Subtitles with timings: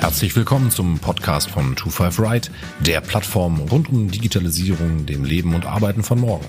[0.00, 5.64] Herzlich willkommen zum Podcast von 25 Right, der Plattform rund um Digitalisierung, dem Leben und
[5.64, 6.46] Arbeiten von morgen.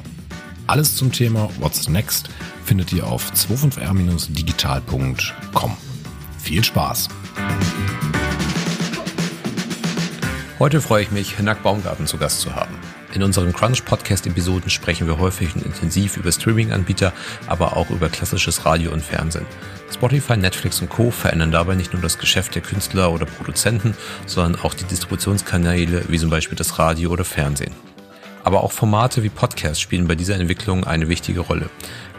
[0.65, 2.31] Alles zum Thema What's Next
[2.65, 5.77] findet ihr auf 25r-digital.com.
[6.39, 7.09] Viel Spaß!
[10.57, 12.73] Heute freue ich mich, Hinak Baumgarten zu Gast zu haben.
[13.13, 17.11] In unseren Crunch-Podcast-Episoden sprechen wir häufig und intensiv über Streaming-Anbieter,
[17.47, 19.47] aber auch über klassisches Radio und Fernsehen.
[19.91, 21.09] Spotify, Netflix und Co.
[21.09, 23.95] verändern dabei nicht nur das Geschäft der Künstler oder Produzenten,
[24.27, 27.73] sondern auch die Distributionskanäle wie zum Beispiel das Radio oder Fernsehen.
[28.43, 31.69] Aber auch Formate wie Podcasts spielen bei dieser Entwicklung eine wichtige Rolle.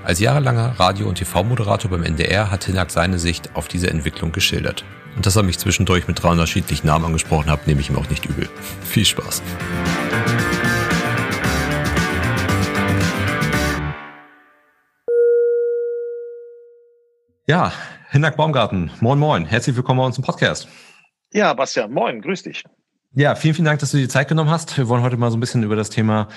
[0.02, 4.84] Als jahrelanger Radio- und TV-Moderator beim NDR hat Hinak seine Sicht auf diese Entwicklung geschildert.
[5.16, 8.09] Und dass er mich zwischendurch mit drei unterschiedlichen Namen angesprochen hat, nehme ich ihm auch
[8.09, 8.48] nicht übel.
[8.84, 9.42] Viel Spaß.
[17.51, 17.73] Ja,
[18.12, 20.68] Hinak Baumgarten, moin moin, herzlich willkommen bei uns im Podcast.
[21.32, 22.62] Ja, Bastian, moin, grüß dich.
[23.12, 24.78] Ja, vielen, vielen Dank, dass du dir die Zeit genommen hast.
[24.78, 26.28] Wir wollen heute mal so ein bisschen über das Thema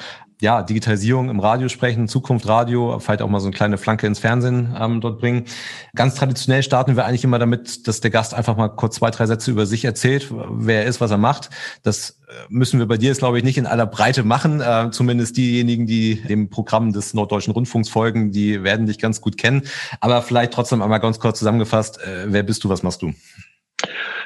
[0.41, 4.17] ja, Digitalisierung im Radio sprechen, Zukunft Radio, vielleicht auch mal so eine kleine Flanke ins
[4.17, 5.45] Fernsehen ähm, dort bringen.
[5.93, 9.27] Ganz traditionell starten wir eigentlich immer damit, dass der Gast einfach mal kurz zwei, drei
[9.27, 11.51] Sätze über sich erzählt, wer er ist, was er macht.
[11.83, 14.59] Das äh, müssen wir bei dir jetzt, glaube ich, nicht in aller Breite machen.
[14.59, 19.37] Äh, zumindest diejenigen, die dem Programm des Norddeutschen Rundfunks folgen, die werden dich ganz gut
[19.37, 19.61] kennen.
[20.01, 23.13] Aber vielleicht trotzdem einmal ganz kurz zusammengefasst, äh, wer bist du, was machst du?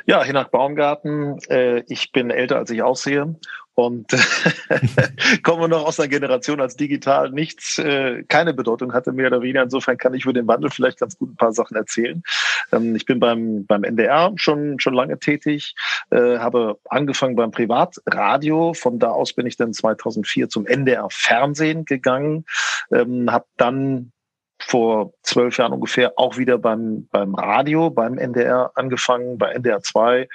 [0.05, 1.38] Ja, Hinak Baumgarten.
[1.50, 3.36] Äh, ich bin älter, als ich aussehe
[3.77, 4.08] und
[5.44, 9.61] komme noch aus einer Generation, als digital nichts, äh, keine Bedeutung hatte, mehr oder weniger.
[9.61, 12.23] Insofern kann ich über den Wandel vielleicht ganz gut ein paar Sachen erzählen.
[12.72, 15.75] Ähm, ich bin beim, beim NDR schon, schon lange tätig,
[16.09, 18.73] äh, habe angefangen beim Privatradio.
[18.73, 22.45] Von da aus bin ich dann 2004 zum NDR Fernsehen gegangen,
[22.92, 24.11] ähm, habe dann
[24.59, 30.27] vor zwölf Jahren ungefähr auch wieder beim, beim Radio, beim NDR angefangen, bei NDR 2.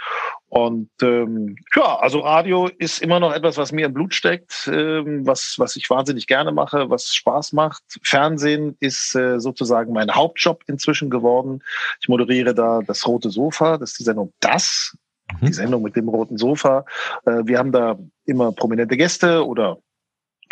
[0.48, 5.26] Und ähm, ja, also Radio ist immer noch etwas, was mir im Blut steckt, ähm,
[5.26, 7.82] was, was ich wahnsinnig gerne mache, was Spaß macht.
[8.02, 11.62] Fernsehen ist äh, sozusagen mein Hauptjob inzwischen geworden.
[12.00, 14.96] Ich moderiere da das Rote Sofa, das ist die Sendung Das,
[15.40, 15.46] mhm.
[15.46, 16.84] die Sendung mit dem roten Sofa.
[17.24, 19.78] Äh, wir haben da immer prominente Gäste oder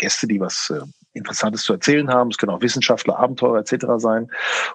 [0.00, 0.80] Gäste, die was äh,
[1.12, 2.30] Interessantes zu erzählen haben.
[2.30, 3.86] Es können auch Wissenschaftler, Abenteurer etc.
[3.98, 4.28] sein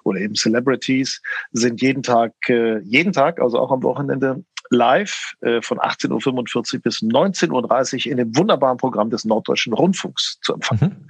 [0.04, 1.20] oder eben Celebrities.
[1.52, 6.80] Sind jeden Tag, äh, jeden Tag, also auch am Wochenende live äh, von 18.45 Uhr
[6.80, 11.06] bis 19.30 Uhr in dem wunderbaren Programm des Norddeutschen Rundfunks zu empfangen.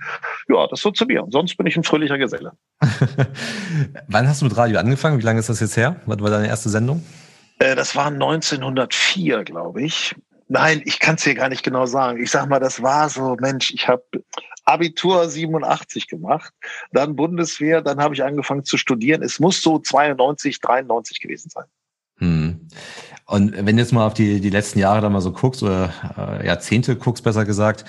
[0.48, 0.54] Mhm.
[0.54, 1.24] Ja, das so zu mir.
[1.24, 2.52] Und sonst bin ich ein fröhlicher Geselle.
[4.08, 5.18] Wann hast du mit Radio angefangen?
[5.18, 6.00] Wie lange ist das jetzt her?
[6.06, 7.02] Was war deine erste Sendung?
[7.58, 10.14] Äh, das war 1904, glaube ich.
[10.48, 12.22] Nein, ich kann es dir gar nicht genau sagen.
[12.22, 14.04] Ich sag mal, das war so, Mensch, ich habe
[14.64, 16.52] Abitur 87 gemacht,
[16.92, 19.22] dann Bundeswehr, dann habe ich angefangen zu studieren.
[19.22, 21.64] Es muss so 92, 93 gewesen sein.
[22.18, 22.68] Hm.
[23.26, 25.92] Und wenn du jetzt mal auf die, die letzten Jahre da mal so guckst, oder
[26.16, 27.84] äh, Jahrzehnte guckst, besser gesagt,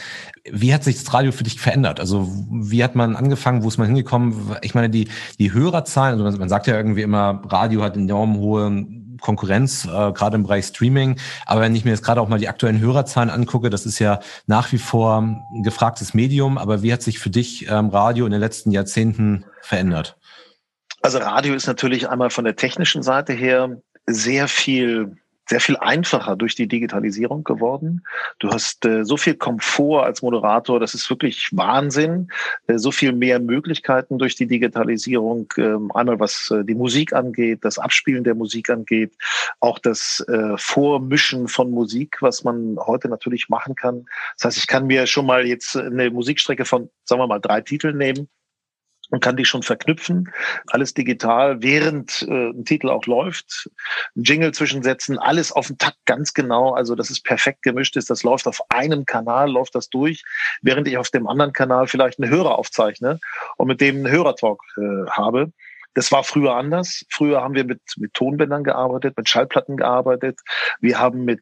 [0.49, 1.99] wie hat sich das Radio für dich verändert?
[1.99, 4.55] Also wie hat man angefangen, wo ist man hingekommen?
[4.63, 8.87] Ich meine, die, die Hörerzahlen, also man sagt ja irgendwie immer, Radio hat enorm hohe
[9.17, 11.19] Konkurrenz, äh, gerade im Bereich Streaming.
[11.45, 14.19] Aber wenn ich mir jetzt gerade auch mal die aktuellen Hörerzahlen angucke, das ist ja
[14.45, 16.57] nach wie vor ein gefragtes Medium.
[16.57, 20.17] Aber wie hat sich für dich ähm, Radio in den letzten Jahrzehnten verändert?
[21.01, 23.77] Also Radio ist natürlich einmal von der technischen Seite her
[24.07, 28.03] sehr viel sehr viel einfacher durch die Digitalisierung geworden.
[28.39, 32.29] Du hast äh, so viel Komfort als Moderator, das ist wirklich Wahnsinn.
[32.67, 37.59] Äh, so viel mehr Möglichkeiten durch die Digitalisierung, äh, einmal was äh, die Musik angeht,
[37.63, 39.13] das Abspielen der Musik angeht,
[39.59, 44.05] auch das äh, Vormischen von Musik, was man heute natürlich machen kann.
[44.35, 47.61] Das heißt, ich kann mir schon mal jetzt eine Musikstrecke von, sagen wir mal, drei
[47.61, 48.27] Titeln nehmen
[49.09, 50.31] und kann die schon verknüpfen.
[50.67, 53.69] Alles digital, während äh, ein Titel auch läuft.
[54.15, 56.73] Ein Jingle zwischensetzen, alles auf den Takt ganz genau.
[56.73, 58.09] Also, dass es perfekt gemischt ist.
[58.09, 60.23] Das läuft auf einem Kanal, läuft das durch,
[60.61, 63.19] während ich auf dem anderen Kanal vielleicht einen Hörer aufzeichne
[63.57, 65.51] und mit dem einen Hörertalk äh, habe.
[65.93, 67.05] Das war früher anders.
[67.09, 70.39] Früher haben wir mit, mit Tonbändern gearbeitet, mit Schallplatten gearbeitet.
[70.79, 71.41] Wir haben mit,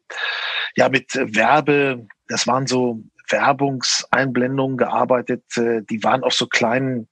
[0.77, 5.43] ja, mit Werbe, das waren so Werbungseinblendungen gearbeitet.
[5.57, 7.09] Äh, die waren auf so kleinen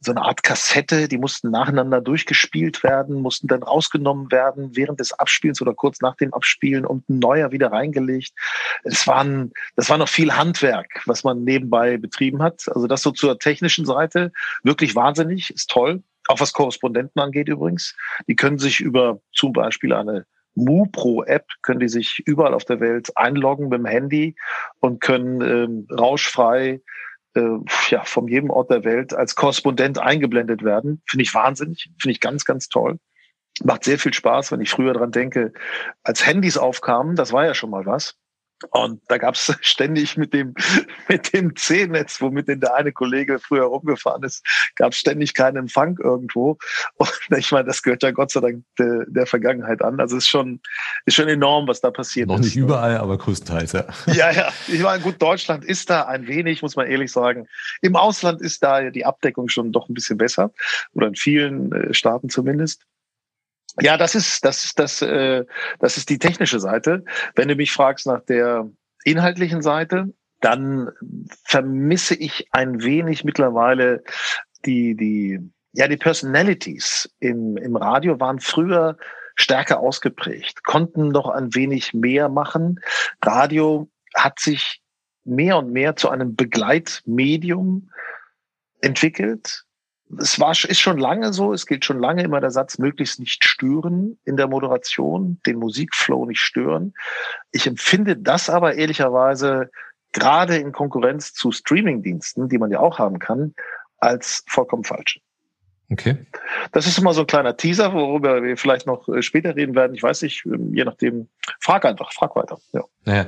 [0.00, 5.12] so eine Art Kassette, die mussten nacheinander durchgespielt werden, mussten dann rausgenommen werden während des
[5.12, 8.32] Abspielens oder kurz nach dem Abspielen und ein neuer wieder reingelegt.
[8.84, 12.64] Es waren, das war noch viel Handwerk, was man nebenbei betrieben hat.
[12.74, 14.32] Also das so zur technischen Seite
[14.62, 16.02] wirklich wahnsinnig, ist toll.
[16.28, 17.94] Auch was Korrespondenten angeht übrigens.
[18.26, 20.26] Die können sich über zum Beispiel eine
[20.56, 24.34] MuPro-App können die sich überall auf der Welt einloggen mit dem Handy
[24.80, 26.80] und können ähm, rauschfrei
[27.36, 31.02] äh, ja, von jedem Ort der Welt als Korrespondent eingeblendet werden.
[31.06, 32.98] Finde ich wahnsinnig, finde ich ganz, ganz toll.
[33.64, 35.52] Macht sehr viel Spaß, wenn ich früher dran denke,
[36.02, 38.16] als Handys aufkamen, das war ja schon mal was.
[38.70, 40.54] Und da gab es ständig mit dem,
[41.08, 44.44] mit dem C-Netz, womit denn der eine Kollege früher rumgefahren ist,
[44.76, 46.58] gab es ständig keinen Empfang irgendwo.
[46.96, 50.00] Und ich meine, das gehört ja Gott sei Dank der, der Vergangenheit an.
[50.00, 50.60] Also es ist schon,
[51.04, 52.40] ist schon enorm, was da passiert Noch ist.
[52.40, 53.84] Noch nicht überall, aber größtenteils, ja.
[54.06, 54.52] Ja, ja.
[54.68, 57.46] Ich meine, gut, Deutschland ist da ein wenig, muss man ehrlich sagen.
[57.82, 60.52] Im Ausland ist da die Abdeckung schon doch ein bisschen besser.
[60.94, 62.86] Oder in vielen äh, Staaten zumindest.
[63.80, 65.44] Ja, das ist das ist das äh,
[65.80, 67.04] das ist die technische Seite.
[67.34, 68.68] Wenn du mich fragst nach der
[69.04, 70.90] inhaltlichen Seite, dann
[71.44, 74.02] vermisse ich ein wenig mittlerweile
[74.64, 75.40] die die
[75.72, 78.96] ja die Personalities im im Radio waren früher
[79.34, 82.80] stärker ausgeprägt, konnten noch ein wenig mehr machen.
[83.22, 84.80] Radio hat sich
[85.24, 87.90] mehr und mehr zu einem Begleitmedium
[88.80, 89.65] entwickelt
[90.18, 93.44] es war, ist schon lange so, es gilt schon lange immer der Satz, möglichst nicht
[93.44, 96.94] stören in der Moderation, den Musikflow nicht stören.
[97.50, 99.70] Ich empfinde das aber ehrlicherweise
[100.12, 103.54] gerade in Konkurrenz zu Streamingdiensten, die man ja auch haben kann,
[103.98, 105.20] als vollkommen falsch.
[105.88, 106.16] Okay.
[106.72, 109.94] Das ist immer so ein kleiner Teaser, worüber wir vielleicht noch äh, später reden werden.
[109.94, 111.28] Ich weiß nicht, ähm, je nachdem.
[111.60, 112.58] Frag einfach, frag weiter.
[112.72, 112.82] Ja.
[113.04, 113.26] Naja,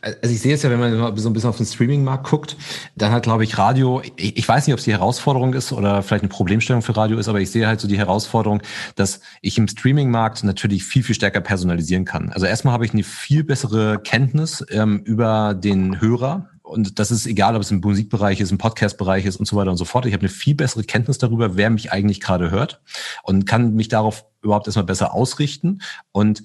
[0.00, 2.56] also ich sehe es ja, wenn man so ein bisschen auf den Streaming-Markt guckt,
[2.94, 6.02] dann hat, glaube ich, Radio, ich, ich weiß nicht, ob es die Herausforderung ist oder
[6.02, 8.62] vielleicht eine Problemstellung für Radio ist, aber ich sehe halt so die Herausforderung,
[8.94, 12.30] dass ich im Streaming-Markt natürlich viel, viel stärker personalisieren kann.
[12.30, 17.26] Also erstmal habe ich eine viel bessere Kenntnis ähm, über den Hörer, und das ist
[17.26, 20.04] egal, ob es im Musikbereich ist, im Podcast-Bereich ist und so weiter und so fort.
[20.06, 22.80] Ich habe eine viel bessere Kenntnis darüber, wer mich eigentlich gerade hört
[23.22, 25.80] und kann mich darauf überhaupt erstmal besser ausrichten
[26.12, 26.42] und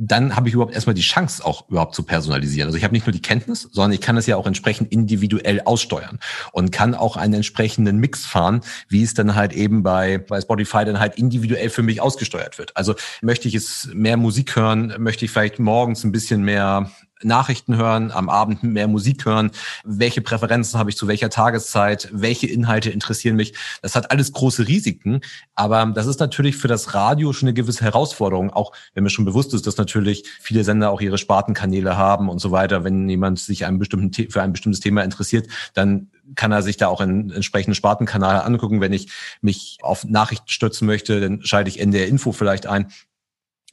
[0.00, 2.68] dann habe ich überhaupt erstmal die Chance, auch überhaupt zu personalisieren.
[2.68, 5.60] Also ich habe nicht nur die Kenntnis, sondern ich kann es ja auch entsprechend individuell
[5.64, 6.20] aussteuern
[6.52, 10.84] und kann auch einen entsprechenden Mix fahren, wie es dann halt eben bei, bei Spotify
[10.84, 12.76] dann halt individuell für mich ausgesteuert wird.
[12.76, 16.92] Also möchte ich es mehr Musik hören, möchte ich vielleicht morgens ein bisschen mehr
[17.22, 19.50] Nachrichten hören, am Abend mehr Musik hören,
[19.84, 23.54] welche Präferenzen habe ich zu welcher Tageszeit, welche Inhalte interessieren mich.
[23.82, 25.20] Das hat alles große Risiken,
[25.54, 29.24] aber das ist natürlich für das Radio schon eine gewisse Herausforderung, auch wenn mir schon
[29.24, 32.84] bewusst ist, dass natürlich viele Sender auch ihre Spartenkanäle haben und so weiter.
[32.84, 36.88] Wenn jemand sich einem bestimmten für ein bestimmtes Thema interessiert, dann kann er sich da
[36.88, 38.80] auch einen entsprechenden Spartenkanal angucken.
[38.80, 39.10] Wenn ich
[39.40, 42.88] mich auf Nachrichten stützen möchte, dann schalte ich NDR Info vielleicht ein.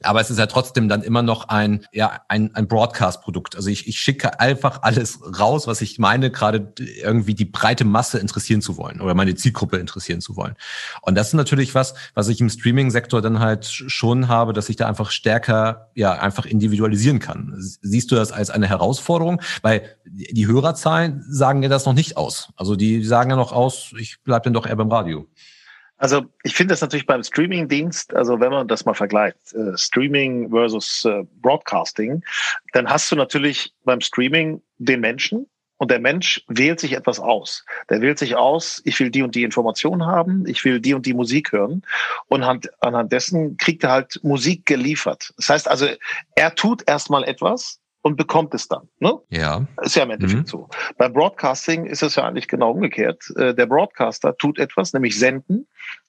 [0.02, 3.56] Aber es ist ja trotzdem dann immer noch ein, ja, ein, ein Broadcast-Produkt.
[3.56, 8.18] Also ich, ich schicke einfach alles raus, was ich meine, gerade irgendwie die breite Masse
[8.18, 10.54] interessieren zu wollen oder meine Zielgruppe interessieren zu wollen.
[11.00, 14.76] Und das ist natürlich was, was ich im Streaming-Sektor dann halt schon habe, dass ich
[14.76, 17.54] da einfach stärker, ja, einfach individualisieren kann.
[17.58, 19.40] Siehst du das als eine Herausforderung?
[19.62, 22.52] Weil die Hörerzahlen sagen ja das noch nicht aus.
[22.56, 25.26] Also die sagen ja noch aus, ich bleib dann doch eher beim Radio.
[25.98, 30.50] Also ich finde das natürlich beim Streaming-Dienst, also wenn man das mal vergleicht, äh, Streaming
[30.50, 32.22] versus äh, Broadcasting,
[32.72, 35.46] dann hast du natürlich beim Streaming den Menschen
[35.78, 37.64] und der Mensch wählt sich etwas aus.
[37.90, 41.06] Der wählt sich aus, ich will die und die Information haben, ich will die und
[41.06, 41.82] die Musik hören
[42.28, 42.42] und
[42.80, 45.32] anhand dessen kriegt er halt Musik geliefert.
[45.36, 45.86] Das heißt also,
[46.34, 48.88] er tut erstmal etwas, und bekommt es dann.
[49.00, 49.18] Ne?
[49.30, 49.66] Ja.
[49.82, 50.46] Ist ja im Endeffekt mhm.
[50.46, 50.68] so.
[50.96, 53.24] Beim Broadcasting ist es ja eigentlich genau umgekehrt.
[53.34, 55.66] Äh, der Broadcaster tut etwas, nämlich senden,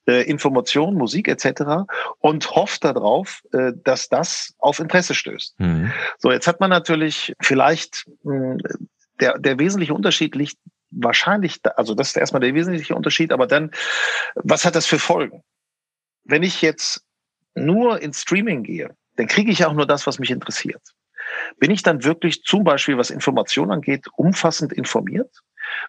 [0.08, 1.88] äh, Informationen, Musik etc.
[2.20, 5.60] und hofft darauf, äh, dass das auf Interesse stößt.
[5.60, 5.92] Mhm.
[6.20, 8.06] So, jetzt hat man natürlich vielleicht
[9.20, 10.58] der, der wesentliche Unterschied liegt
[10.92, 13.72] wahrscheinlich, also das ist erstmal der wesentliche Unterschied, aber dann,
[14.36, 15.42] was hat das für Folgen?
[16.26, 17.04] Wenn ich jetzt
[17.56, 20.94] nur ins Streaming gehe, dann kriege ich auch nur das, was mich interessiert.
[21.60, 25.32] Bin ich dann wirklich zum Beispiel, was Information angeht, umfassend informiert?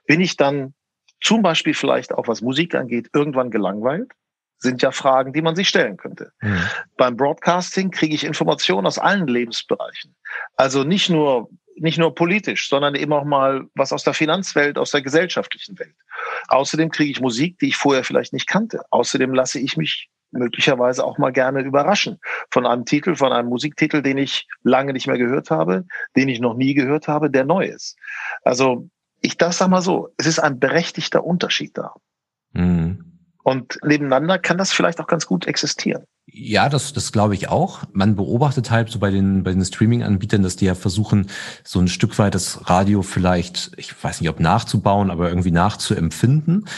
[0.06, 0.74] Bin ich dann
[1.20, 4.12] zum Beispiel vielleicht auch, was Musik angeht, irgendwann gelangweilt?
[4.60, 6.32] Sind ja Fragen, die man sich stellen könnte.
[6.40, 6.62] Mhm.
[6.96, 10.16] Beim Broadcasting kriege ich Informationen aus allen Lebensbereichen.
[10.56, 11.48] Also nicht nur
[11.80, 15.94] nicht nur politisch, sondern eben auch mal was aus der Finanzwelt, aus der gesellschaftlichen Welt.
[16.48, 18.82] Außerdem kriege ich Musik, die ich vorher vielleicht nicht kannte.
[18.90, 22.18] Außerdem lasse ich mich möglicherweise auch mal gerne überraschen
[22.50, 25.84] von einem Titel, von einem Musiktitel, den ich lange nicht mehr gehört habe,
[26.16, 27.96] den ich noch nie gehört habe, der neu ist.
[28.42, 28.88] Also
[29.20, 31.94] ich das sag mal so, es ist ein berechtigter Unterschied da.
[32.52, 33.04] Mhm.
[33.42, 36.04] Und nebeneinander kann das vielleicht auch ganz gut existieren.
[36.30, 37.84] Ja, das, das glaube ich auch.
[37.92, 41.28] Man beobachtet halt so bei den, bei den Streaming-Anbietern, dass die ja versuchen,
[41.64, 46.68] so ein Stück weit das Radio vielleicht, ich weiß nicht, ob nachzubauen, aber irgendwie nachzuempfinden.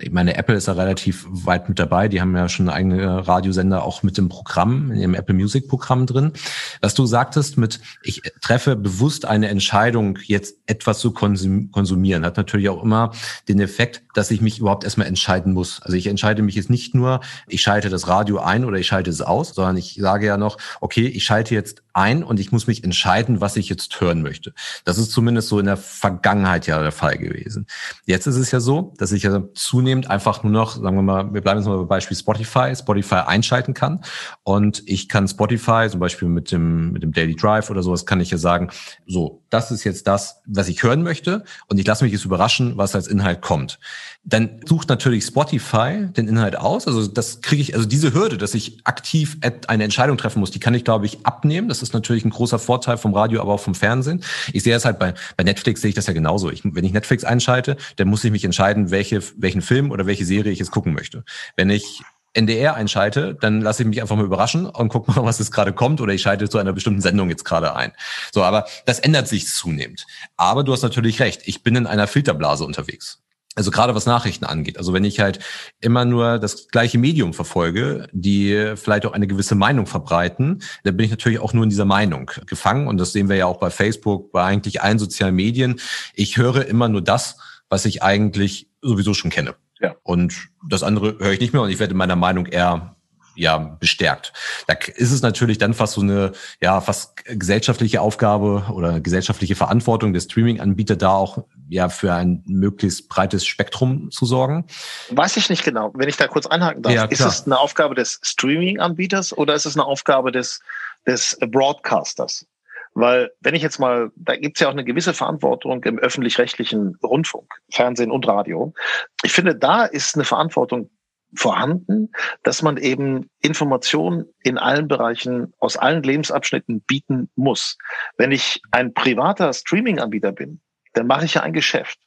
[0.00, 2.08] Ich meine, Apple ist da relativ weit mit dabei.
[2.08, 6.06] Die haben ja schon eigene Radiosender auch mit dem Programm, in ihrem Apple Music Programm
[6.06, 6.32] drin.
[6.80, 12.68] Was du sagtest mit, ich treffe bewusst eine Entscheidung, jetzt etwas zu konsumieren, hat natürlich
[12.68, 13.12] auch immer
[13.48, 15.80] den Effekt, dass ich mich überhaupt erstmal entscheiden muss.
[15.82, 19.10] Also ich entscheide mich jetzt nicht nur, ich schalte das Radio ein oder ich schalte
[19.10, 22.66] es aus, sondern ich sage ja noch, okay, ich schalte jetzt ein und ich muss
[22.66, 24.52] mich entscheiden, was ich jetzt hören möchte.
[24.84, 27.66] Das ist zumindest so in der Vergangenheit ja der Fall gewesen.
[28.06, 31.32] Jetzt ist es ja so, dass ich ja zunehmend einfach nur noch, sagen wir mal,
[31.34, 34.00] wir bleiben jetzt mal bei Beispiel Spotify, Spotify einschalten kann
[34.42, 38.20] und ich kann Spotify zum Beispiel mit dem, mit dem Daily Drive oder sowas kann
[38.20, 38.70] ich ja sagen,
[39.06, 42.76] so, das ist jetzt das, was ich hören möchte und ich lasse mich jetzt überraschen,
[42.76, 43.78] was als Inhalt kommt.
[44.22, 46.86] Dann sucht natürlich Spotify den Inhalt aus.
[46.86, 50.60] Also das kriege ich, also diese Hürde, dass ich aktiv eine Entscheidung treffen muss, die
[50.60, 51.68] kann ich, glaube ich, abnehmen.
[51.68, 54.22] Das ist natürlich ein großer Vorteil vom Radio, aber auch vom Fernsehen.
[54.52, 56.50] Ich sehe es halt bei, bei Netflix sehe ich das ja genauso.
[56.50, 60.24] Ich, wenn ich Netflix einschalte, dann muss ich mich entscheiden, welche, welchen Film oder welche
[60.24, 61.24] Serie ich jetzt gucken möchte.
[61.56, 65.38] Wenn ich NDR einschalte, dann lasse ich mich einfach mal überraschen und guck mal, was
[65.38, 67.92] jetzt gerade kommt oder ich schalte zu einer bestimmten Sendung jetzt gerade ein.
[68.32, 70.06] So, aber das ändert sich zunehmend.
[70.36, 73.22] Aber du hast natürlich recht, ich bin in einer Filterblase unterwegs.
[73.56, 74.78] Also gerade was Nachrichten angeht.
[74.78, 75.40] Also wenn ich halt
[75.80, 81.04] immer nur das gleiche Medium verfolge, die vielleicht auch eine gewisse Meinung verbreiten, dann bin
[81.04, 82.86] ich natürlich auch nur in dieser Meinung gefangen.
[82.86, 85.80] Und das sehen wir ja auch bei Facebook, bei eigentlich allen sozialen Medien.
[86.14, 89.56] Ich höre immer nur das, was ich eigentlich sowieso schon kenne.
[89.80, 89.96] Ja.
[90.02, 92.96] Und das andere höre ich nicht mehr und ich werde in meiner Meinung eher
[93.34, 94.32] ja bestärkt.
[94.66, 100.12] Da ist es natürlich dann fast so eine ja fast gesellschaftliche Aufgabe oder gesellschaftliche Verantwortung
[100.12, 104.66] des Streaming-Anbieter da auch ja für ein möglichst breites Spektrum zu sorgen.
[105.10, 105.90] Weiß ich nicht genau.
[105.94, 109.66] Wenn ich da kurz einhaken darf, ja, ist es eine Aufgabe des Streaming-Anbieters oder ist
[109.66, 110.60] es eine Aufgabe des
[111.06, 112.46] des Broadcasters?
[112.94, 116.96] Weil wenn ich jetzt mal, da gibt es ja auch eine gewisse Verantwortung im öffentlich-rechtlichen
[117.02, 118.74] Rundfunk, Fernsehen und Radio.
[119.22, 120.90] Ich finde, da ist eine Verantwortung
[121.34, 122.10] vorhanden,
[122.42, 127.78] dass man eben Informationen in allen Bereichen aus allen Lebensabschnitten bieten muss.
[128.16, 130.60] Wenn ich ein privater Streaming-Anbieter bin,
[130.94, 131.98] dann mache ich ja ein Geschäft.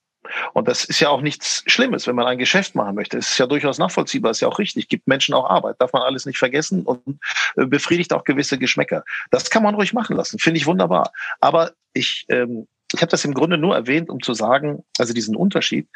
[0.53, 3.17] Und das ist ja auch nichts Schlimmes, wenn man ein Geschäft machen möchte.
[3.17, 6.01] Es ist ja durchaus nachvollziehbar, ist ja auch richtig, gibt Menschen auch Arbeit, darf man
[6.01, 7.19] alles nicht vergessen und
[7.55, 9.03] äh, befriedigt auch gewisse Geschmäcker.
[9.31, 11.11] Das kann man ruhig machen lassen, finde ich wunderbar.
[11.39, 15.35] Aber ich, ähm, ich habe das im Grunde nur erwähnt, um zu sagen, also diesen
[15.35, 15.87] Unterschied,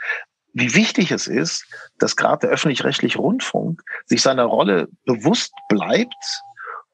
[0.54, 1.66] wie wichtig es ist,
[2.00, 6.42] dass gerade der öffentlich-rechtliche Rundfunk sich seiner Rolle bewusst bleibt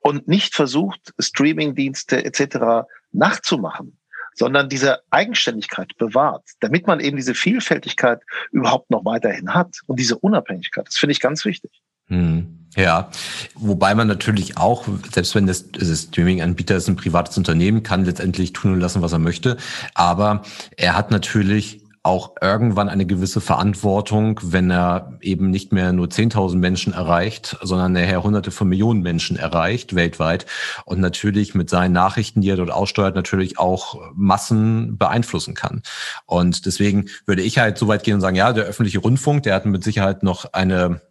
[0.02, 2.86] und nicht versucht, Streamingdienste etc.
[3.14, 3.98] nachzumachen
[4.36, 8.22] sondern diese Eigenständigkeit bewahrt, damit man eben diese Vielfältigkeit
[8.52, 10.88] überhaupt noch weiterhin hat und diese Unabhängigkeit.
[10.88, 11.72] Das finde ich ganz wichtig.
[12.08, 12.60] Hm.
[12.76, 13.12] Ja,
[13.54, 18.52] wobei man natürlich auch, selbst wenn das, das Streaming-Anbieter ist ein privates Unternehmen, kann letztendlich
[18.52, 19.58] tun und lassen, was er möchte.
[19.94, 20.42] Aber
[20.76, 26.58] er hat natürlich auch irgendwann eine gewisse Verantwortung, wenn er eben nicht mehr nur 10.000
[26.58, 30.46] Menschen erreicht, sondern nachher hunderte von Millionen Menschen erreicht weltweit
[30.84, 35.82] und natürlich mit seinen Nachrichten, die er dort aussteuert, natürlich auch Massen beeinflussen kann.
[36.26, 39.56] Und deswegen würde ich halt so weit gehen und sagen, ja, der öffentliche Rundfunk, der
[39.56, 41.02] hat mit Sicherheit noch eine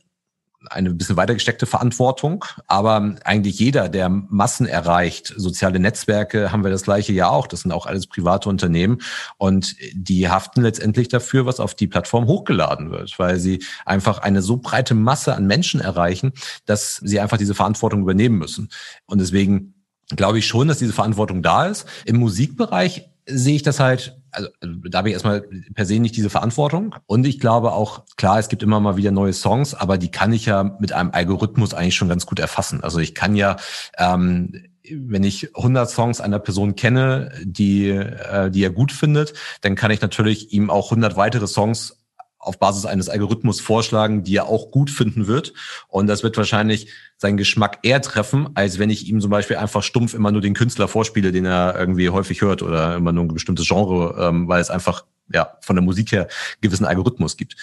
[0.70, 2.44] eine bisschen weiter gesteckte Verantwortung.
[2.66, 7.46] Aber eigentlich jeder, der Massen erreicht, soziale Netzwerke haben wir das gleiche ja auch.
[7.46, 8.98] Das sind auch alles private Unternehmen
[9.38, 14.42] und die haften letztendlich dafür, was auf die Plattform hochgeladen wird, weil sie einfach eine
[14.42, 16.32] so breite Masse an Menschen erreichen,
[16.66, 18.70] dass sie einfach diese Verantwortung übernehmen müssen.
[19.06, 19.74] Und deswegen
[20.16, 21.86] glaube ich schon, dass diese Verantwortung da ist.
[22.04, 25.42] Im Musikbereich sehe ich das halt also, da habe ich erstmal
[25.74, 26.94] per se nicht diese Verantwortung.
[27.06, 30.32] Und ich glaube auch, klar, es gibt immer mal wieder neue Songs, aber die kann
[30.32, 32.82] ich ja mit einem Algorithmus eigentlich schon ganz gut erfassen.
[32.82, 33.56] Also ich kann ja,
[33.98, 39.74] ähm, wenn ich 100 Songs einer Person kenne, die, äh, die er gut findet, dann
[39.74, 42.01] kann ich natürlich ihm auch 100 weitere Songs
[42.42, 45.54] auf Basis eines Algorithmus vorschlagen, die er auch gut finden wird.
[45.88, 49.82] Und das wird wahrscheinlich seinen Geschmack eher treffen, als wenn ich ihm zum Beispiel einfach
[49.82, 53.32] stumpf immer nur den Künstler vorspiele, den er irgendwie häufig hört oder immer nur ein
[53.32, 56.26] bestimmtes Genre, ähm, weil es einfach ja von der Musik her
[56.60, 57.56] gewissen Algorithmus gibt.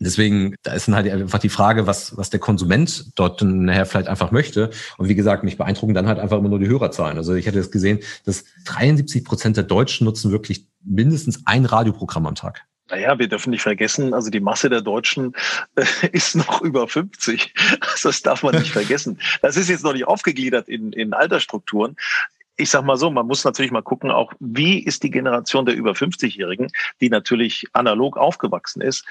[0.00, 4.08] Deswegen, da ist dann halt einfach die Frage, was, was der Konsument dort nachher vielleicht
[4.08, 4.70] einfach möchte.
[4.96, 7.18] Und wie gesagt, mich beeindrucken dann halt einfach immer nur die Hörerzahlen.
[7.18, 12.26] Also ich hatte jetzt gesehen, dass 73 Prozent der Deutschen nutzen wirklich mindestens ein Radioprogramm
[12.26, 12.64] am Tag.
[12.92, 15.34] Naja, wir dürfen nicht vergessen, also die Masse der Deutschen
[15.76, 17.54] äh, ist noch über 50.
[17.80, 19.18] Also das darf man nicht vergessen.
[19.40, 21.96] Das ist jetzt noch nicht aufgegliedert in, in Altersstrukturen.
[22.56, 25.74] Ich sag mal so, man muss natürlich mal gucken, auch wie ist die Generation der
[25.74, 26.68] über 50-Jährigen,
[27.00, 29.06] die natürlich analog aufgewachsen ist,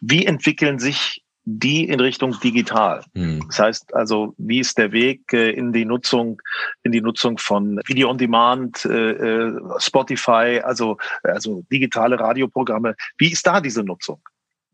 [0.00, 1.22] wie entwickeln sich
[1.58, 3.02] die in Richtung digital.
[3.14, 3.44] Mhm.
[3.48, 6.40] Das heißt also, wie ist der Weg äh, in die Nutzung,
[6.82, 12.94] in die Nutzung von Video on Demand, äh, äh, Spotify, also, also digitale Radioprogramme.
[13.18, 14.20] Wie ist da diese Nutzung?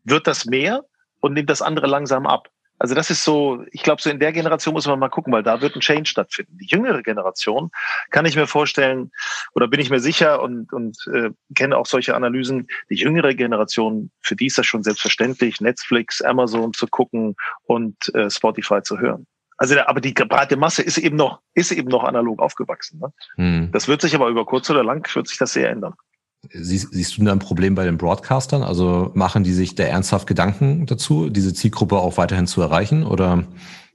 [0.03, 0.83] Wird das mehr
[1.19, 2.49] und nimmt das andere langsam ab.
[2.79, 5.43] Also das ist so, ich glaube, so in der Generation muss man mal gucken, weil
[5.43, 6.57] da wird ein Change stattfinden.
[6.57, 7.71] Die jüngere Generation
[8.11, 9.11] kann ich mir vorstellen,
[9.53, 14.11] oder bin ich mir sicher und, und äh, kenne auch solche Analysen, die jüngere Generation,
[14.21, 19.25] für die ist das schon selbstverständlich, Netflix, Amazon zu gucken und äh, Spotify zu hören.
[19.57, 22.99] Also, aber die breite Masse ist eben noch, ist eben noch analog aufgewachsen.
[22.99, 23.13] Ne?
[23.37, 23.69] Hm.
[23.71, 25.95] Das wird sich aber über kurz oder lang, wird sich das sehr ändern.
[26.49, 28.63] Siehst, siehst du da ein Problem bei den Broadcastern?
[28.63, 33.43] Also machen die sich da ernsthaft Gedanken dazu, diese Zielgruppe auch weiterhin zu erreichen oder?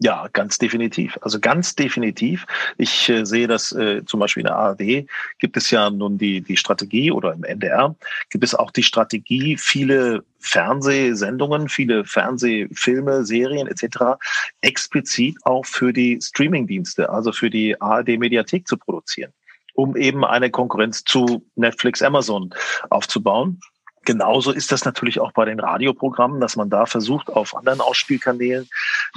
[0.01, 1.17] Ja, ganz definitiv.
[1.23, 2.45] Also ganz definitiv.
[2.77, 5.07] Ich äh, sehe das äh, zum Beispiel in der ARD
[5.39, 7.95] gibt es ja nun die, die Strategie oder im NDR
[8.29, 14.19] gibt es auch die Strategie, viele Fernsehsendungen, viele Fernsehfilme, Serien etc.
[14.61, 19.33] explizit auch für die Streamingdienste, also für die ARD Mediathek zu produzieren
[19.75, 22.55] um eben eine Konkurrenz zu Netflix, Amazon
[22.91, 23.61] aufzubauen.
[24.05, 28.69] Genauso ist das natürlich auch bei den Radioprogrammen, dass man da versucht, auf anderen Ausspielkanälen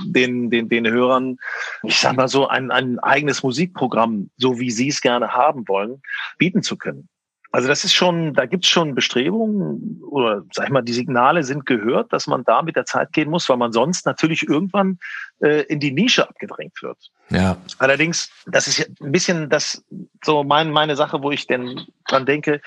[0.03, 1.37] den, den, den Hörern,
[1.81, 6.01] ich sag mal so, ein, ein eigenes Musikprogramm, so wie sie es gerne haben wollen,
[6.37, 7.09] bieten zu können.
[7.55, 11.65] Also das ist schon, da gibt's schon Bestrebungen oder sag ich mal, die Signale sind
[11.65, 14.99] gehört, dass man da mit der Zeit gehen muss, weil man sonst natürlich irgendwann
[15.39, 16.97] äh, in die Nische abgedrängt wird.
[17.29, 17.55] Ja.
[17.77, 19.81] Allerdings, das ist ein bisschen das
[20.21, 22.59] so mein, meine Sache, wo ich denn dran denke,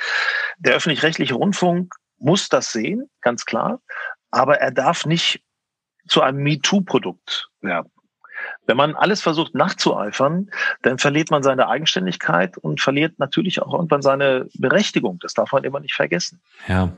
[0.59, 3.83] der öffentlich-rechtliche Rundfunk muss das sehen, ganz klar,
[4.31, 5.43] aber er darf nicht
[6.09, 7.91] zu einem MeToo-Produkt werden.
[8.69, 10.51] Wenn man alles versucht nachzueifern,
[10.83, 15.19] dann verliert man seine Eigenständigkeit und verliert natürlich auch irgendwann seine Berechtigung.
[15.23, 16.39] Das darf man immer nicht vergessen.
[16.69, 16.93] Ja.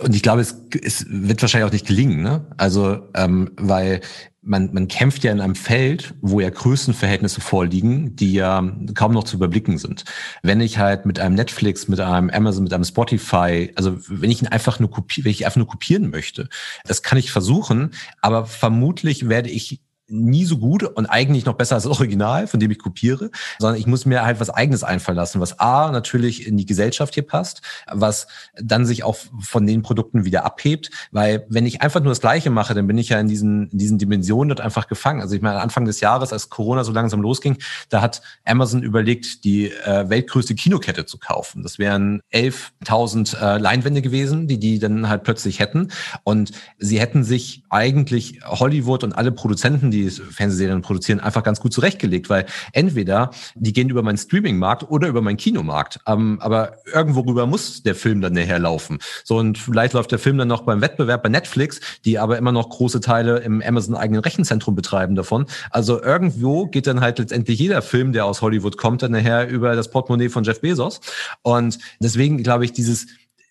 [0.00, 2.44] Und ich glaube, es, es wird wahrscheinlich auch nicht gelingen, ne?
[2.56, 4.00] Also, ähm, weil
[4.42, 9.24] man, man kämpft ja in einem Feld, wo ja Größenverhältnisse vorliegen, die ja kaum noch
[9.24, 10.04] zu überblicken sind.
[10.42, 14.42] Wenn ich halt mit einem Netflix, mit einem Amazon, mit einem Spotify, also wenn ich
[14.42, 16.48] ihn einfach nur kopiere, wenn ich einfach nur kopieren möchte,
[16.84, 21.74] das kann ich versuchen, aber vermutlich werde ich nie so gut und eigentlich noch besser
[21.74, 25.16] als das Original, von dem ich kopiere, sondern ich muss mir halt was Eigenes einfallen
[25.16, 28.26] lassen, was A natürlich in die Gesellschaft hier passt, was
[28.60, 32.50] dann sich auch von den Produkten wieder abhebt, weil wenn ich einfach nur das Gleiche
[32.50, 35.20] mache, dann bin ich ja in diesen, in diesen Dimensionen dort einfach gefangen.
[35.20, 39.44] Also ich meine, Anfang des Jahres, als Corona so langsam losging, da hat Amazon überlegt,
[39.44, 41.62] die äh, weltgrößte Kinokette zu kaufen.
[41.62, 45.88] Das wären 11.000 äh, Leinwände gewesen, die die dann halt plötzlich hätten
[46.24, 51.72] und sie hätten sich eigentlich Hollywood und alle Produzenten, die Fernsehserien produzieren, einfach ganz gut
[51.72, 56.00] zurechtgelegt, weil entweder die gehen über meinen Streaming-Markt oder über meinen Kinomarkt.
[56.06, 58.98] Ähm, aber irgendwo rüber muss der Film dann näher laufen.
[59.24, 62.52] So und vielleicht läuft der Film dann noch beim Wettbewerb bei Netflix, die aber immer
[62.52, 65.46] noch große Teile im Amazon eigenen Rechenzentrum betreiben davon.
[65.70, 69.76] Also irgendwo geht dann halt letztendlich jeder Film, der aus Hollywood kommt, dann nachher über
[69.76, 71.00] das Portemonnaie von Jeff Bezos.
[71.42, 73.06] Und deswegen glaube ich, dieses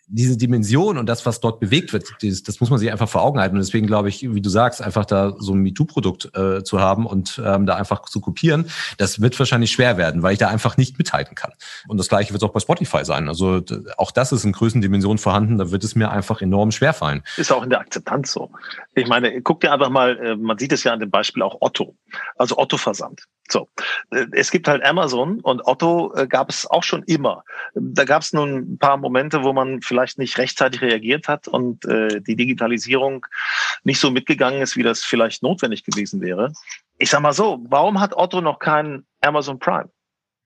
[0.08, 3.24] diese Dimension und das, was dort bewegt wird, dieses, das muss man sich einfach vor
[3.24, 3.56] Augen halten.
[3.56, 7.06] Und deswegen glaube ich, wie du sagst, einfach da so ein MeToo-Produkt äh, zu haben
[7.06, 10.78] und ähm, da einfach zu kopieren, das wird wahrscheinlich schwer werden, weil ich da einfach
[10.78, 11.54] nicht mithalten kann.
[11.88, 13.28] Und das gleiche wird auch bei Spotify sein.
[13.28, 13.62] Also
[13.98, 17.24] auch das ist in Größendimensionen vorhanden, da wird es mir einfach enorm schwer fallen.
[17.38, 18.52] Ist auch in der Akzeptanz so.
[18.94, 21.58] Ich meine, guck dir einfach mal, äh, man sieht es ja an dem Beispiel auch
[21.62, 21.96] Otto,
[22.38, 23.24] also Otto Versand.
[23.49, 23.69] So,
[24.12, 27.43] äh, es gibt halt Amazon und Otto äh, gab es auch schon immer.
[27.75, 31.86] Da gab es nun ein paar Momente, wo man vielleicht nicht rechtzeitig reagiert hat und
[31.86, 33.25] äh, die Digitalisierung
[33.84, 36.53] nicht so mitgegangen ist, wie das vielleicht notwendig gewesen wäre.
[36.97, 39.89] Ich sag mal so, warum hat Otto noch keinen Amazon Prime?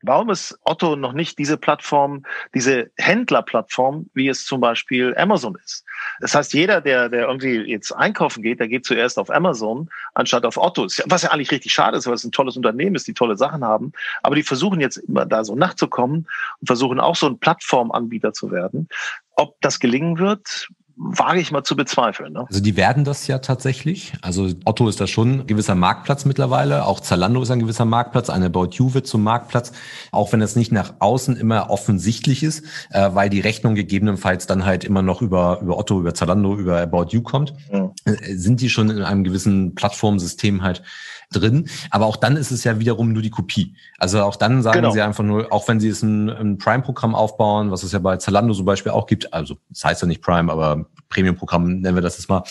[0.02, 5.84] Warum ist Otto noch nicht diese Plattform, diese Händlerplattform, wie es zum Beispiel Amazon ist?
[6.22, 10.46] Das heißt, jeder, der, der irgendwie jetzt einkaufen geht, der geht zuerst auf Amazon anstatt
[10.46, 10.88] auf Otto.
[11.06, 13.64] Was ja eigentlich richtig schade ist, weil es ein tolles Unternehmen ist, die tolle Sachen
[13.64, 13.92] haben.
[14.24, 16.28] Aber die versuchen jetzt immer da so nachzukommen
[16.62, 18.88] und versuchen auch so ein Plattformanbieter zu werden.
[19.36, 20.70] Ob das gelingen wird,
[21.02, 22.34] wage ich mal zu bezweifeln.
[22.34, 22.46] Ne?
[22.48, 24.14] Also die werden das ja tatsächlich.
[24.22, 26.86] Also Otto ist da schon ein gewisser Marktplatz mittlerweile.
[26.86, 28.30] Auch Zalando ist ein gewisser Marktplatz.
[28.30, 29.72] Eine About You wird zum Marktplatz.
[30.12, 34.66] Auch wenn es nicht nach außen immer offensichtlich ist, äh, weil die Rechnung gegebenenfalls dann
[34.66, 37.92] halt immer noch über, über Otto, über Zalando, über About You kommt, mhm.
[38.36, 40.84] sind die schon in einem gewissen Plattformsystem halt
[41.32, 41.70] drin.
[41.92, 43.76] Aber auch dann ist es ja wiederum nur die Kopie.
[43.98, 44.92] Also auch dann sagen genau.
[44.92, 48.18] sie einfach nur, auch wenn sie es ein, ein Prime-Programm aufbauen, was es ja bei
[48.18, 52.02] Zalando zum Beispiel auch gibt, also das heißt ja nicht Prime, aber Premium-Programm nennen wir
[52.02, 52.44] das jetzt mal,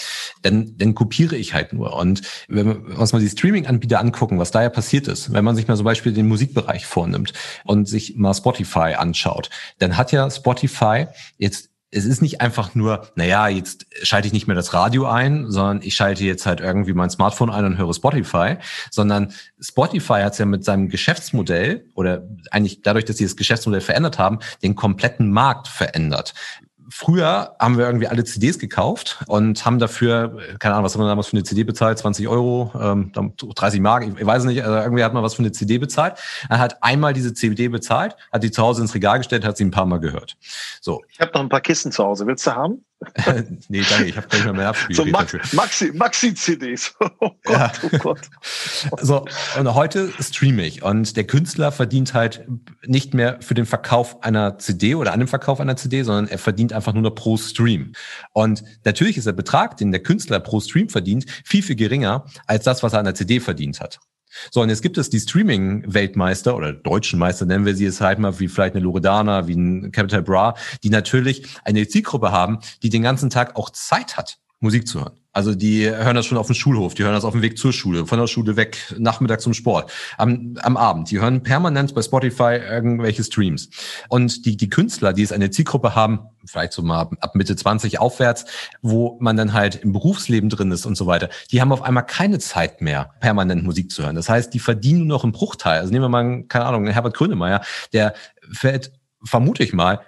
[0.43, 1.95] dann, dann kopiere ich halt nur.
[1.95, 5.57] Und wenn wir uns mal die Streaming-Anbieter angucken, was da ja passiert ist, wenn man
[5.57, 7.33] sich mal zum Beispiel den Musikbereich vornimmt
[7.65, 9.49] und sich mal Spotify anschaut,
[9.79, 11.07] dann hat ja Spotify
[11.39, 15.51] jetzt es ist nicht einfach nur, naja, jetzt schalte ich nicht mehr das Radio ein,
[15.51, 18.57] sondern ich schalte jetzt halt irgendwie mein Smartphone ein und höre Spotify,
[18.91, 24.19] sondern Spotify hat ja mit seinem Geschäftsmodell oder eigentlich dadurch, dass sie das Geschäftsmodell verändert
[24.19, 26.35] haben, den kompletten Markt verändert
[26.91, 31.09] früher haben wir irgendwie alle CDs gekauft und haben dafür, keine Ahnung, was haben wir
[31.09, 31.99] damals für eine CD bezahlt?
[31.99, 35.53] 20 Euro, ähm, 30 Mark, ich weiß nicht, also irgendwie hat man was für eine
[35.53, 36.19] CD bezahlt.
[36.49, 39.65] Er hat einmal diese CD bezahlt, hat die zu Hause ins Regal gestellt, hat sie
[39.65, 40.37] ein paar Mal gehört.
[40.81, 41.03] So.
[41.09, 42.27] Ich habe noch ein paar Kisten zu Hause.
[42.27, 42.85] Willst du haben?
[43.69, 44.97] nee, danke, ich habe mal mehr Abspiel.
[44.97, 46.95] So Max, Maxi, Maxi-CDs.
[47.21, 47.73] Oh Gott, ja.
[47.83, 48.21] oh Gott.
[49.01, 49.25] So,
[49.59, 52.47] und heute streame ich und der Künstler verdient halt
[52.87, 56.39] nicht mehr für den Verkauf einer CD oder an dem Verkauf einer CD, sondern er
[56.39, 57.93] verdient einfach nur noch pro Stream.
[58.33, 62.65] Und natürlich ist der Betrag, den der Künstler pro Stream verdient, viel, viel geringer als
[62.65, 64.01] das, was er an der CD verdient hat.
[64.51, 68.19] So, und jetzt gibt es die Streaming-Weltmeister oder deutschen Meister, nennen wir sie jetzt halt
[68.19, 72.91] mal, wie vielleicht eine Loredana, wie ein Capital Bra, die natürlich eine Zielgruppe haben, die
[72.91, 75.19] den ganzen Tag auch Zeit hat, Musik zu hören.
[75.39, 77.73] Also die hören das schon auf dem Schulhof, die hören das auf dem Weg zur
[77.73, 81.13] Schule, von der Schule weg, nachmittags zum Sport, am, am Abend.
[81.13, 83.71] Die hören permanent bei Spotify irgendwelche Streams.
[84.09, 88.01] Und die, die Künstler, die es eine Zielgruppe haben, vielleicht so mal ab Mitte 20
[88.01, 88.47] aufwärts,
[88.83, 92.05] wo man dann halt im Berufsleben drin ist und so weiter, die haben auf einmal
[92.05, 94.17] keine Zeit mehr, permanent Musik zu hören.
[94.17, 95.79] Das heißt, die verdienen nur noch einen Bruchteil.
[95.79, 97.61] Also nehmen wir mal, keine Ahnung, Herbert Grönemeyer,
[97.93, 98.15] der
[98.51, 98.91] fällt
[99.23, 100.01] vermute ich mal,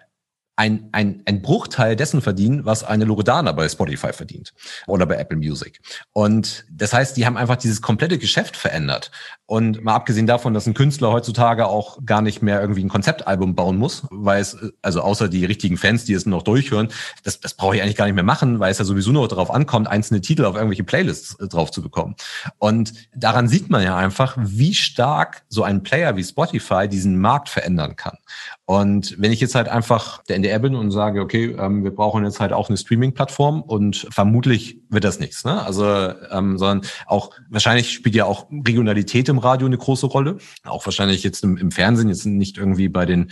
[0.61, 4.53] ein, ein, ein Bruchteil dessen verdienen, was eine Loredana bei Spotify verdient
[4.87, 5.81] oder bei Apple Music.
[6.12, 9.11] Und das heißt, die haben einfach dieses komplette Geschäft verändert.
[9.46, 13.55] Und mal abgesehen davon, dass ein Künstler heutzutage auch gar nicht mehr irgendwie ein Konzeptalbum
[13.55, 16.88] bauen muss, weil es, also außer die richtigen Fans, die es noch durchhören,
[17.25, 19.51] das, das brauche ich eigentlich gar nicht mehr machen, weil es ja sowieso nur darauf
[19.51, 22.16] ankommt, einzelne Titel auf irgendwelche Playlists äh, drauf zu bekommen.
[22.59, 27.49] Und daran sieht man ja einfach, wie stark so ein Player wie Spotify diesen Markt
[27.49, 28.18] verändern kann.
[28.66, 32.41] Und wenn ich jetzt halt einfach der Bin und sage, okay, ähm, wir brauchen jetzt
[32.41, 35.63] halt auch eine Streaming-Plattform und vermutlich wird das nichts, ne?
[35.63, 40.39] Also, ähm, sondern auch wahrscheinlich spielt ja auch Regionalität im Radio eine große Rolle.
[40.65, 43.31] Auch wahrscheinlich jetzt im, im Fernsehen, jetzt nicht irgendwie bei den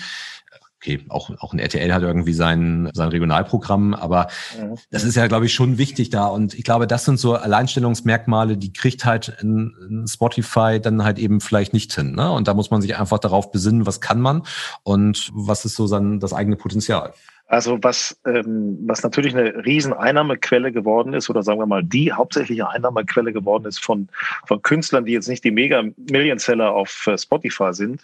[0.81, 4.77] okay, auch, auch ein RTL hat irgendwie sein, sein Regionalprogramm, aber mhm.
[4.91, 6.27] das ist ja, glaube ich, schon wichtig da.
[6.27, 11.19] Und ich glaube, das sind so Alleinstellungsmerkmale, die kriegt halt ein, ein Spotify dann halt
[11.19, 12.13] eben vielleicht nicht hin.
[12.13, 12.31] Ne?
[12.31, 14.43] Und da muss man sich einfach darauf besinnen, was kann man
[14.85, 17.13] und was ist so sein, das eigene Potenzial.
[17.49, 22.13] Also was, ähm, was natürlich eine riesen Einnahmequelle geworden ist, oder sagen wir mal die
[22.13, 24.09] hauptsächliche Einnahmequelle geworden ist von,
[24.47, 28.03] von Künstlern, die jetzt nicht die Mega-Million-Seller auf äh, Spotify sind,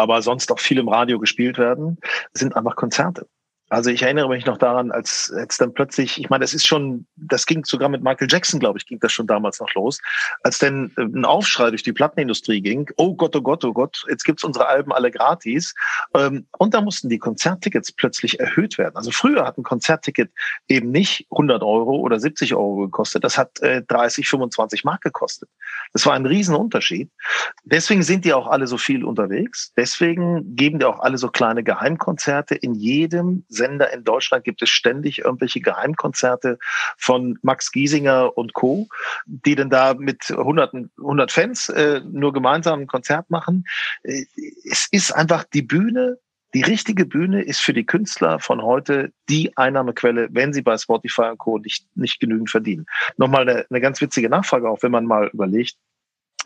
[0.00, 1.98] aber sonst auch viel im Radio gespielt werden,
[2.32, 3.26] sind einfach Konzerte.
[3.70, 7.06] Also ich erinnere mich noch daran, als jetzt dann plötzlich, ich meine, das ist schon,
[7.14, 10.00] das ging sogar mit Michael Jackson, glaube ich, ging das schon damals noch los,
[10.42, 14.04] als dann äh, ein Aufschrei durch die Plattenindustrie ging, oh Gott, oh Gott, oh Gott,
[14.08, 15.72] jetzt gibt's unsere Alben alle gratis.
[16.14, 18.96] Ähm, und da mussten die Konzerttickets plötzlich erhöht werden.
[18.96, 20.32] Also früher hat ein Konzertticket
[20.66, 25.48] eben nicht 100 Euro oder 70 Euro gekostet, das hat 30, äh, 25 Mark gekostet.
[25.92, 27.08] Das war ein Riesenunterschied.
[27.62, 29.72] Deswegen sind die auch alle so viel unterwegs.
[29.76, 34.70] Deswegen geben die auch alle so kleine Geheimkonzerte in jedem Sender in Deutschland gibt es
[34.70, 36.58] ständig irgendwelche Geheimkonzerte
[36.96, 38.88] von Max Giesinger und Co.,
[39.26, 43.64] die dann da mit hunderten, hundert Fans äh, nur gemeinsam ein Konzert machen.
[44.02, 44.24] Äh,
[44.64, 46.18] es ist einfach die Bühne,
[46.54, 51.28] die richtige Bühne ist für die Künstler von heute die Einnahmequelle, wenn sie bei Spotify
[51.30, 51.58] und Co.
[51.58, 52.86] nicht, nicht genügend verdienen.
[53.18, 55.76] Nochmal eine, eine ganz witzige Nachfrage, auch wenn man mal überlegt,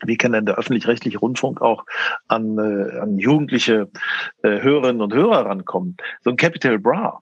[0.03, 1.85] wie kann denn der öffentlich-rechtliche Rundfunk auch
[2.27, 3.89] an, äh, an jugendliche
[4.43, 5.97] äh, Hörerinnen und Hörer rankommen?
[6.23, 7.21] So ein Capital Bra,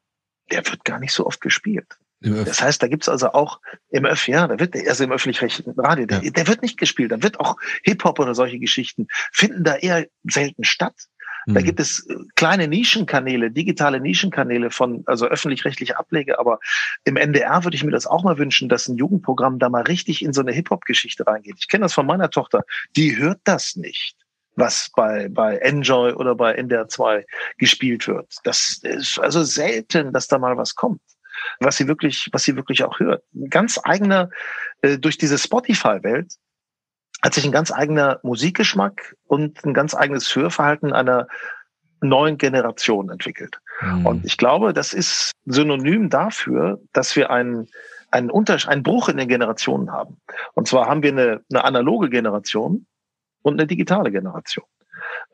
[0.51, 1.97] der wird gar nicht so oft gespielt.
[2.23, 3.59] Das heißt, da gibt's also auch
[3.89, 6.31] im Öff, ja, da wird der, also im öffentlich-rechtlichen Radio, der, ja.
[6.31, 7.11] der wird nicht gespielt.
[7.11, 10.95] Da wird auch Hip-Hop oder solche Geschichten finden da eher selten statt.
[11.45, 11.63] Da mhm.
[11.63, 16.59] gibt es äh, kleine Nischenkanäle, digitale Nischenkanäle von, also öffentlich-rechtliche Ableger, aber
[17.03, 20.23] im NDR würde ich mir das auch mal wünschen, dass ein Jugendprogramm da mal richtig
[20.23, 21.55] in so eine Hip-Hop-Geschichte reingeht.
[21.59, 22.63] Ich kenne das von meiner Tochter,
[22.95, 24.15] die hört das nicht
[24.55, 27.25] was bei, bei Enjoy oder bei NDR 2
[27.57, 28.35] gespielt wird.
[28.43, 31.01] Das ist also selten, dass da mal was kommt,
[31.59, 33.23] was sie wirklich, was sie wirklich auch hört.
[33.33, 34.29] Ein ganz eigener,
[34.81, 36.35] äh, durch diese Spotify-Welt
[37.23, 41.27] hat sich ein ganz eigener Musikgeschmack und ein ganz eigenes Hörverhalten einer
[42.01, 43.61] neuen Generation entwickelt.
[43.81, 44.05] Mhm.
[44.05, 47.69] Und ich glaube, das ist synonym dafür, dass wir einen,
[48.11, 50.17] einen, Unterschied, einen Bruch in den Generationen haben.
[50.53, 52.85] Und zwar haben wir eine, eine analoge Generation
[53.41, 54.65] und eine digitale Generation.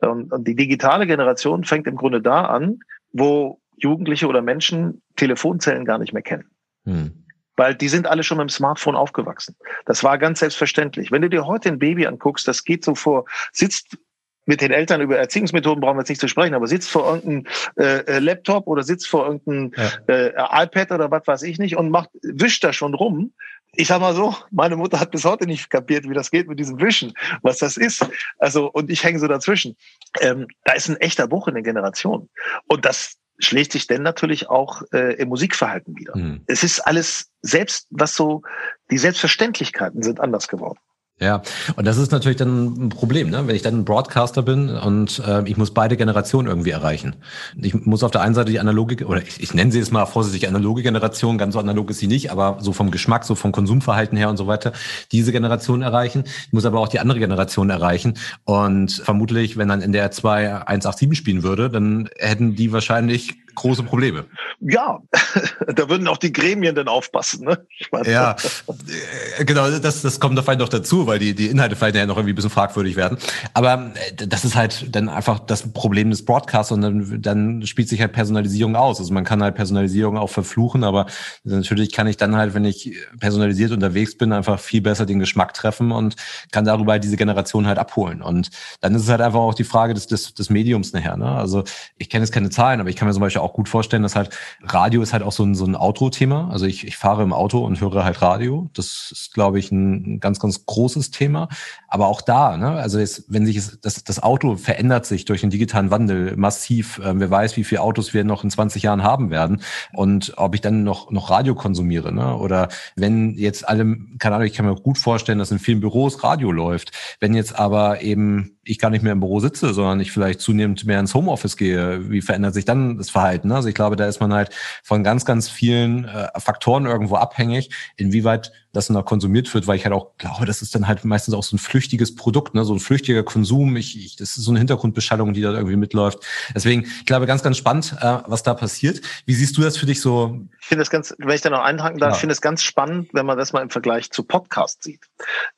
[0.00, 2.78] Und, und die digitale Generation fängt im Grunde da an,
[3.12, 6.48] wo Jugendliche oder Menschen Telefonzellen gar nicht mehr kennen.
[6.84, 7.19] Mhm
[7.60, 9.54] weil die sind alle schon mit dem Smartphone aufgewachsen.
[9.84, 11.12] Das war ganz selbstverständlich.
[11.12, 13.98] Wenn du dir heute ein Baby anguckst, das geht so vor, sitzt
[14.46, 17.46] mit den Eltern über Erziehungsmethoden brauchen wir jetzt nicht zu sprechen, aber sitzt vor irgendeinem
[17.76, 20.14] äh, äh, Laptop oder sitzt vor irgendeinem ja.
[20.14, 23.34] äh, iPad oder was weiß ich nicht und macht, wischt da schon rum.
[23.74, 26.58] Ich sag mal so, meine Mutter hat bis heute nicht kapiert, wie das geht mit
[26.58, 28.08] diesem Wischen, was das ist.
[28.38, 29.76] Also, und ich hänge so dazwischen.
[30.22, 32.30] Ähm, da ist ein echter Bruch in den Generationen.
[32.68, 36.16] Und das schlägt sich denn natürlich auch äh, im Musikverhalten wieder.
[36.16, 36.42] Mhm.
[36.46, 38.42] Es ist alles selbst, was so
[38.90, 40.78] die Selbstverständlichkeiten sind anders geworden.
[41.22, 41.42] Ja,
[41.76, 43.46] und das ist natürlich dann ein Problem, ne?
[43.46, 47.16] wenn ich dann ein Broadcaster bin und äh, ich muss beide Generationen irgendwie erreichen.
[47.60, 50.06] Ich muss auf der einen Seite die analoge, oder ich, ich nenne sie jetzt mal
[50.06, 53.52] vorsichtig analoge Generation, ganz so analog ist sie nicht, aber so vom Geschmack, so vom
[53.52, 54.72] Konsumverhalten her und so weiter,
[55.12, 56.24] diese Generation erreichen.
[56.46, 58.14] Ich muss aber auch die andere Generation erreichen.
[58.44, 63.82] Und vermutlich, wenn dann in der 2 187 spielen würde, dann hätten die wahrscheinlich große
[63.82, 64.26] Probleme.
[64.60, 64.98] Ja,
[65.74, 67.44] da würden auch die Gremien dann aufpassen.
[67.44, 67.66] Ne?
[68.06, 68.36] ja,
[69.38, 72.06] äh, genau, das, das kommt da vielleicht noch dazu, weil die, die Inhalte vielleicht ja
[72.06, 73.18] noch irgendwie ein bisschen fragwürdig werden.
[73.54, 77.88] Aber äh, das ist halt dann einfach das Problem des Broadcasts und dann, dann spielt
[77.88, 78.98] sich halt Personalisierung aus.
[78.98, 81.06] Also man kann halt Personalisierung auch verfluchen, aber
[81.44, 85.54] natürlich kann ich dann halt, wenn ich personalisiert unterwegs bin, einfach viel besser den Geschmack
[85.54, 86.16] treffen und
[86.50, 88.22] kann darüber halt diese Generation halt abholen.
[88.22, 91.16] Und dann ist es halt einfach auch die Frage des, des, des Mediums nachher.
[91.16, 91.26] Ne?
[91.26, 91.64] Also
[91.98, 94.16] ich kenne jetzt keine Zahlen, aber ich kann mir zum Beispiel auch gut vorstellen, dass
[94.16, 94.30] halt
[94.62, 96.50] Radio ist halt auch so ein, so ein Outro-Thema.
[96.50, 98.70] Also ich, ich fahre im Auto und höre halt Radio.
[98.74, 101.48] Das ist, glaube ich, ein ganz, ganz großes Thema.
[101.88, 105.40] Aber auch da, ne, also jetzt, wenn sich es, das, das Auto verändert sich durch
[105.40, 107.00] den digitalen Wandel massiv.
[107.04, 110.54] Ähm, wer weiß, wie viele Autos wir noch in 20 Jahren haben werden und ob
[110.54, 112.12] ich dann noch, noch Radio konsumiere.
[112.12, 112.36] Ne?
[112.36, 116.22] Oder wenn jetzt alle, keine Ahnung, ich kann mir gut vorstellen, dass in vielen Büros
[116.22, 116.92] Radio läuft.
[117.20, 120.84] Wenn jetzt aber eben ich gar nicht mehr im Büro sitze, sondern ich vielleicht zunehmend
[120.86, 123.50] mehr ins Homeoffice gehe, wie verändert sich dann das Verhalten?
[123.52, 124.50] Also ich glaube, da ist man halt
[124.82, 129.84] von ganz, ganz vielen äh, Faktoren irgendwo abhängig, inwieweit das noch konsumiert wird, weil ich
[129.84, 132.64] halt auch glaube, das ist dann halt meistens auch so ein flüchtiges Produkt, ne?
[132.64, 133.76] so ein flüchtiger Konsum.
[133.76, 136.20] Ich, ich, das ist so eine Hintergrundbeschallung, die da irgendwie mitläuft.
[136.54, 139.00] Deswegen, ich glaube, ganz, ganz spannend, äh, was da passiert.
[139.26, 140.40] Wie siehst du das für dich so?
[140.60, 142.14] Ich finde das ganz, wenn ich da noch einhaken darf, ja.
[142.14, 145.04] ich finde es ganz spannend, wenn man das mal im Vergleich zu Podcast sieht.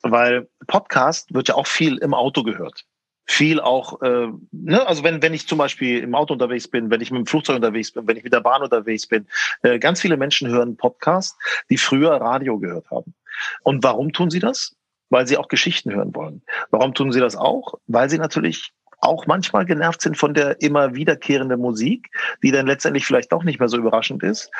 [0.00, 2.86] Weil Podcast wird ja auch viel im Auto gehört
[3.26, 7.00] viel auch, äh, ne, also wenn, wenn ich zum Beispiel im Auto unterwegs bin, wenn
[7.00, 9.26] ich mit dem Flugzeug unterwegs bin, wenn ich mit der Bahn unterwegs bin,
[9.62, 11.36] äh, ganz viele Menschen hören Podcast,
[11.70, 13.14] die früher Radio gehört haben.
[13.62, 14.76] Und warum tun sie das?
[15.10, 16.42] Weil sie auch Geschichten hören wollen.
[16.70, 17.74] Warum tun sie das auch?
[17.86, 22.08] Weil sie natürlich auch manchmal genervt sind von der immer wiederkehrenden Musik,
[22.42, 24.50] die dann letztendlich vielleicht doch nicht mehr so überraschend ist.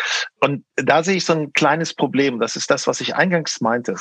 [0.40, 2.40] Und da sehe ich so ein kleines Problem.
[2.40, 3.94] Das ist das, was ich eingangs meinte.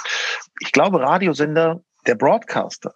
[0.60, 2.93] Ich glaube, Radiosender, der Broadcaster,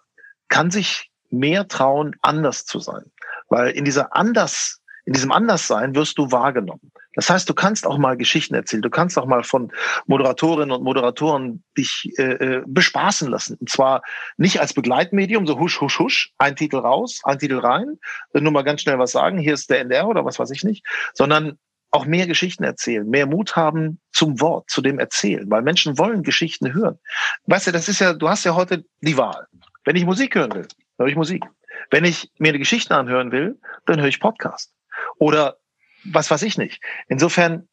[0.48, 3.04] kann sich mehr trauen, anders zu sein.
[3.48, 6.92] Weil in dieser anders, in diesem Anderssein wirst du wahrgenommen.
[7.16, 8.82] Das heißt, du kannst auch mal Geschichten erzählen.
[8.82, 9.72] Du kannst auch mal von
[10.06, 13.56] Moderatorinnen und Moderatoren dich äh, äh, bespaßen lassen.
[13.58, 14.02] Und zwar
[14.36, 17.98] nicht als Begleitmedium, so husch, husch, husch, ein Titel raus, ein Titel rein,
[18.34, 20.84] nur mal ganz schnell was sagen, hier ist der NDR oder was weiß ich nicht,
[21.14, 21.58] sondern
[21.90, 26.22] auch mehr Geschichten erzählen, mehr Mut haben zum Wort, zu dem Erzählen, weil Menschen wollen
[26.22, 26.98] Geschichten hören.
[27.46, 29.46] Weißt du, das ist ja, du hast ja heute die Wahl.
[29.84, 31.44] Wenn ich Musik hören will, höre ich Musik.
[31.90, 34.72] Wenn ich mir eine Geschichte anhören will, dann höre ich Podcast.
[35.18, 35.58] Oder
[36.04, 36.82] was weiß ich nicht.
[37.08, 37.68] Insofern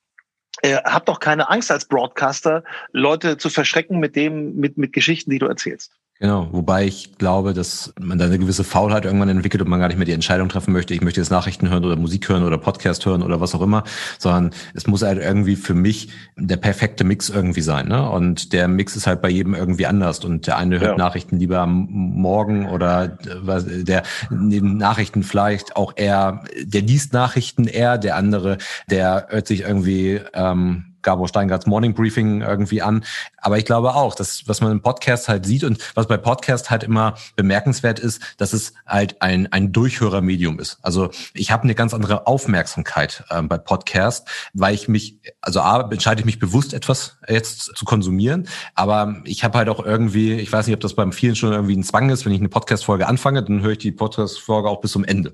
[0.61, 5.29] äh, hab doch keine Angst als Broadcaster, Leute zu verschrecken mit dem, mit, mit Geschichten,
[5.29, 5.97] die du erzählst.
[6.23, 9.89] Genau, wobei ich glaube, dass man da eine gewisse Faulheit irgendwann entwickelt und man gar
[9.89, 12.57] nicht mehr die Entscheidung treffen möchte, ich möchte jetzt Nachrichten hören oder Musik hören oder
[12.57, 13.83] Podcast hören oder was auch immer,
[14.19, 16.07] sondern es muss halt irgendwie für mich
[16.37, 17.89] der perfekte Mix irgendwie sein.
[17.89, 18.09] Ne?
[18.09, 20.23] Und der Mix ist halt bei jedem irgendwie anders.
[20.23, 20.97] Und der eine hört ja.
[20.97, 27.67] Nachrichten lieber am Morgen oder äh, der neben Nachrichten vielleicht auch eher, der liest Nachrichten
[27.67, 28.59] eher, der andere,
[28.89, 33.03] der hört sich irgendwie ähm, Gabor Steingarts Morning Briefing irgendwie an.
[33.37, 36.71] Aber ich glaube auch, dass was man im Podcast halt sieht und was bei Podcast
[36.71, 40.79] halt immer bemerkenswert ist, dass es halt ein, ein Durchhörermedium ist.
[40.81, 45.89] Also ich habe eine ganz andere Aufmerksamkeit äh, bei Podcast, weil ich mich, also A,
[45.91, 50.51] entscheide ich mich bewusst etwas jetzt zu konsumieren, aber ich habe halt auch irgendwie, ich
[50.51, 53.07] weiß nicht, ob das beim vielen schon irgendwie ein Zwang ist, wenn ich eine Podcast-Folge
[53.07, 55.33] anfange, dann höre ich die Podcast-Folge auch bis zum Ende.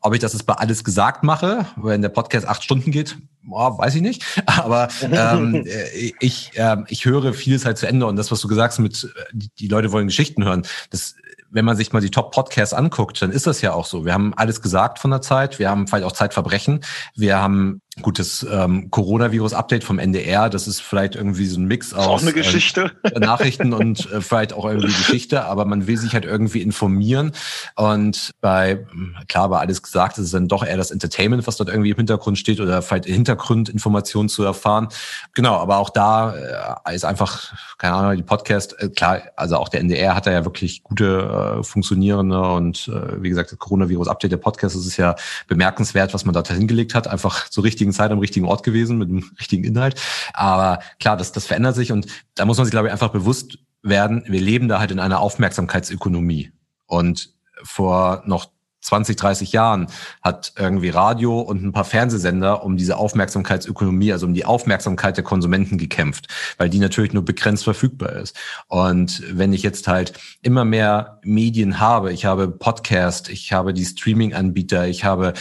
[0.00, 3.16] Ob ich das jetzt bei alles gesagt mache, wenn der Podcast acht Stunden geht,
[3.50, 4.24] oh, weiß ich nicht.
[4.46, 8.48] Aber ähm, äh, ich, äh, ich höre vieles halt zu Ende und das, was du
[8.48, 11.14] gesagt hast mit, äh, die, die Leute wollen Geschichten hören, das
[11.50, 14.04] wenn man sich mal die Top-Podcasts anguckt, dann ist das ja auch so.
[14.04, 15.58] Wir haben alles gesagt von der Zeit.
[15.58, 16.80] Wir haben vielleicht auch Zeitverbrechen.
[17.14, 20.50] Wir haben gutes ähm, Coronavirus-Update vom NDR.
[20.50, 22.92] Das ist vielleicht irgendwie so ein Mix aus auch eine Geschichte.
[23.02, 25.44] Äh, Nachrichten und äh, vielleicht auch irgendwie Geschichte.
[25.44, 27.32] Aber man will sich halt irgendwie informieren.
[27.76, 28.86] Und bei,
[29.28, 31.96] klar, bei alles gesagt, ist es dann doch eher das Entertainment, was dort irgendwie im
[31.96, 34.88] Hintergrund steht oder vielleicht Hintergrundinformationen zu erfahren.
[35.34, 39.68] Genau, aber auch da äh, ist einfach, keine Ahnung, die Podcast, äh, klar, also auch
[39.68, 44.32] der NDR hat da ja wirklich gute äh, funktionierende und äh, wie gesagt, das Coronavirus-Update
[44.32, 48.10] der Podcast, das ist ja bemerkenswert, was man da hingelegt hat, einfach zur richtigen Zeit
[48.10, 50.00] am richtigen Ort gewesen mit dem richtigen Inhalt.
[50.32, 53.58] Aber klar, das, das verändert sich und da muss man sich, glaube ich, einfach bewusst
[53.82, 56.52] werden, wir leben da halt in einer Aufmerksamkeitsökonomie.
[56.86, 58.50] Und vor noch
[58.88, 59.86] 20, 30 Jahren
[60.22, 65.24] hat irgendwie Radio und ein paar Fernsehsender um diese Aufmerksamkeitsökonomie, also um die Aufmerksamkeit der
[65.24, 68.34] Konsumenten gekämpft, weil die natürlich nur begrenzt verfügbar ist.
[68.66, 73.84] Und wenn ich jetzt halt immer mehr Medien habe, ich habe Podcast, ich habe die
[73.84, 75.34] Streaming-Anbieter, ich habe,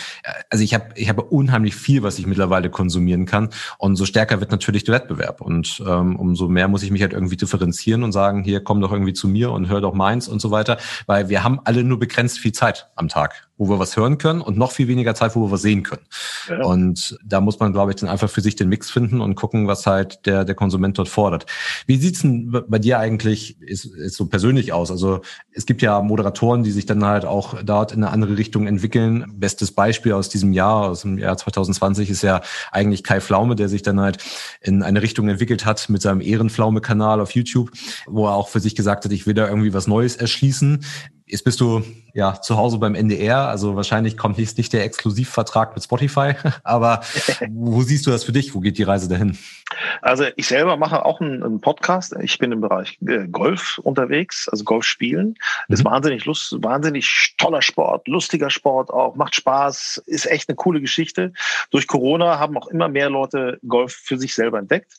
[0.50, 3.50] also ich habe, ich habe unheimlich viel, was ich mittlerweile konsumieren kann.
[3.78, 5.40] Und so stärker wird natürlich der Wettbewerb.
[5.40, 8.92] Und ähm, umso mehr muss ich mich halt irgendwie differenzieren und sagen, hier komm doch
[8.92, 11.98] irgendwie zu mir und hör doch meins und so weiter, weil wir haben alle nur
[11.98, 13.37] begrenzt viel Zeit am Tag.
[13.60, 16.04] Wo wir was hören können und noch viel weniger Zeit, wo wir was sehen können.
[16.48, 16.64] Ja.
[16.64, 19.68] Und da muss man, glaube ich, dann einfach für sich den Mix finden und gucken,
[19.68, 21.48] was halt der, der Konsument dort fordert.
[21.88, 24.92] Wie sieht's denn bei dir eigentlich ist, ist so persönlich aus?
[24.92, 25.22] Also
[25.52, 29.26] es gibt ja Moderatoren, die sich dann halt auch dort in eine andere Richtung entwickeln.
[29.34, 33.70] Bestes Beispiel aus diesem Jahr, aus dem Jahr 2020, ist ja eigentlich Kai Flaume, der
[33.70, 34.24] sich dann halt
[34.62, 37.72] in eine Richtung entwickelt hat mit seinem Ehrenflaume-Kanal auf YouTube,
[38.06, 40.86] wo er auch für sich gesagt hat, ich will da irgendwie was Neues erschließen.
[41.30, 45.76] Jetzt bist du ja zu Hause beim NDR, also wahrscheinlich kommt jetzt nicht der Exklusivvertrag
[45.76, 47.02] mit Spotify, aber
[47.50, 48.56] wo siehst du das für dich?
[48.56, 49.38] Wo geht die Reise dahin?
[50.02, 52.16] Also ich selber mache auch einen, einen Podcast.
[52.22, 55.36] Ich bin im Bereich äh, Golf unterwegs, also Golf spielen.
[55.68, 55.74] Mhm.
[55.74, 60.80] Ist wahnsinnig lust, wahnsinnig toller Sport, lustiger Sport auch, macht Spaß, ist echt eine coole
[60.80, 61.34] Geschichte.
[61.72, 64.94] Durch Corona haben auch immer mehr Leute Golf für sich selber entdeckt.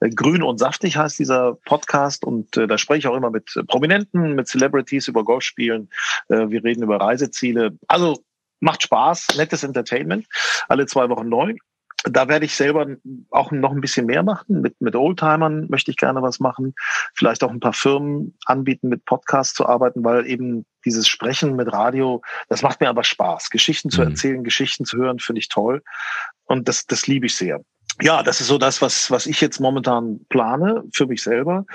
[0.00, 3.60] Äh, Grün und saftig heißt dieser Podcast und äh, da spreche ich auch immer mit
[3.66, 5.71] Prominenten, mit Celebrities über Golfspielen.
[6.28, 7.76] Äh, wir reden über Reiseziele.
[7.88, 8.22] Also
[8.60, 10.26] macht Spaß, nettes Entertainment.
[10.68, 11.54] Alle zwei Wochen neu
[12.04, 12.86] da werde ich selber
[13.30, 14.60] auch noch ein bisschen mehr machen.
[14.60, 16.74] Mit, mit Oldtimern möchte ich gerne was machen.
[17.14, 21.72] Vielleicht auch ein paar Firmen anbieten, mit Podcasts zu arbeiten, weil eben dieses Sprechen mit
[21.72, 23.50] Radio, das macht mir aber Spaß.
[23.50, 24.08] Geschichten zu mhm.
[24.08, 25.82] erzählen, Geschichten zu hören, finde ich toll.
[26.44, 27.60] Und das, das liebe ich sehr.
[28.00, 31.66] Ja, das ist so das, was, was ich jetzt momentan plane für mich selber.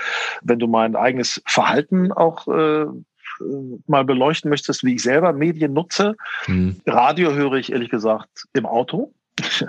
[0.42, 2.86] Wenn du mein eigenes Verhalten auch äh,
[3.86, 6.16] mal beleuchten möchtest, wie ich selber Medien nutze.
[6.46, 6.80] Mhm.
[6.86, 9.12] Radio höre ich ehrlich gesagt im Auto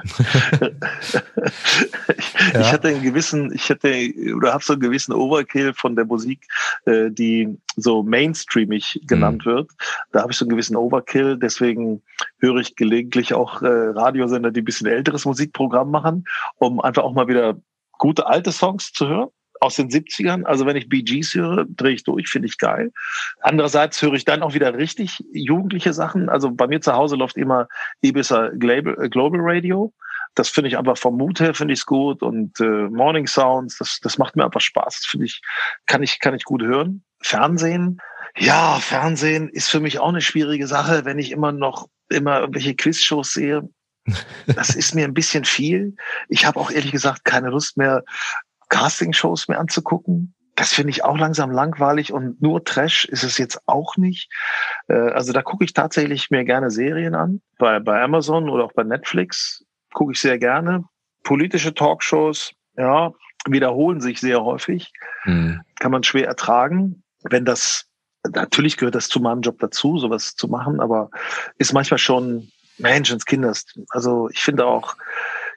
[2.17, 2.61] ich, ja.
[2.61, 6.47] ich hatte einen gewissen, ich hatte oder habe so einen gewissen Overkill von der Musik,
[6.85, 9.51] äh, die so mainstreamig genannt mhm.
[9.51, 9.71] wird.
[10.11, 12.01] Da habe ich so einen gewissen Overkill, deswegen
[12.39, 16.25] höre ich gelegentlich auch äh, Radiosender, die ein bisschen älteres Musikprogramm machen,
[16.57, 17.57] um einfach auch mal wieder
[17.97, 19.29] gute alte Songs zu hören
[19.59, 20.43] aus den 70ern.
[20.43, 22.91] Also wenn ich Bee Gees höre, drehe ich durch, finde ich geil.
[23.41, 26.29] Andererseits höre ich dann auch wieder richtig jugendliche Sachen.
[26.29, 27.67] Also bei mir zu Hause läuft immer
[28.01, 29.93] Ibiza Global, äh, Global Radio.
[30.35, 33.77] Das finde ich einfach vom Mut her finde ich es gut und äh, Morning Sounds,
[33.77, 35.01] das, das macht mir einfach Spaß.
[35.01, 35.41] Das finde ich,
[35.87, 37.03] kann ich, kann ich gut hören.
[37.21, 37.99] Fernsehen,
[38.37, 42.75] ja, Fernsehen ist für mich auch eine schwierige Sache, wenn ich immer noch immer irgendwelche
[42.75, 43.69] Quizshows sehe.
[44.47, 45.95] Das ist mir ein bisschen viel.
[46.29, 48.03] Ich habe auch ehrlich gesagt keine Lust mehr,
[48.69, 50.33] Castingshows mir anzugucken.
[50.55, 54.29] Das finde ich auch langsam langweilig und nur Trash ist es jetzt auch nicht.
[54.87, 57.41] Äh, also da gucke ich tatsächlich mir gerne Serien an.
[57.57, 60.83] Bei, bei Amazon oder auch bei Netflix gucke ich sehr gerne.
[61.23, 63.13] Politische Talkshows, ja,
[63.47, 64.91] wiederholen sich sehr häufig.
[65.23, 65.61] Mhm.
[65.79, 67.03] Kann man schwer ertragen.
[67.23, 67.85] Wenn das,
[68.29, 71.09] natürlich gehört das zu meinem Job dazu, sowas zu machen, aber
[71.57, 73.65] ist manchmal schon Menschenskinders.
[73.89, 74.95] Also ich finde auch,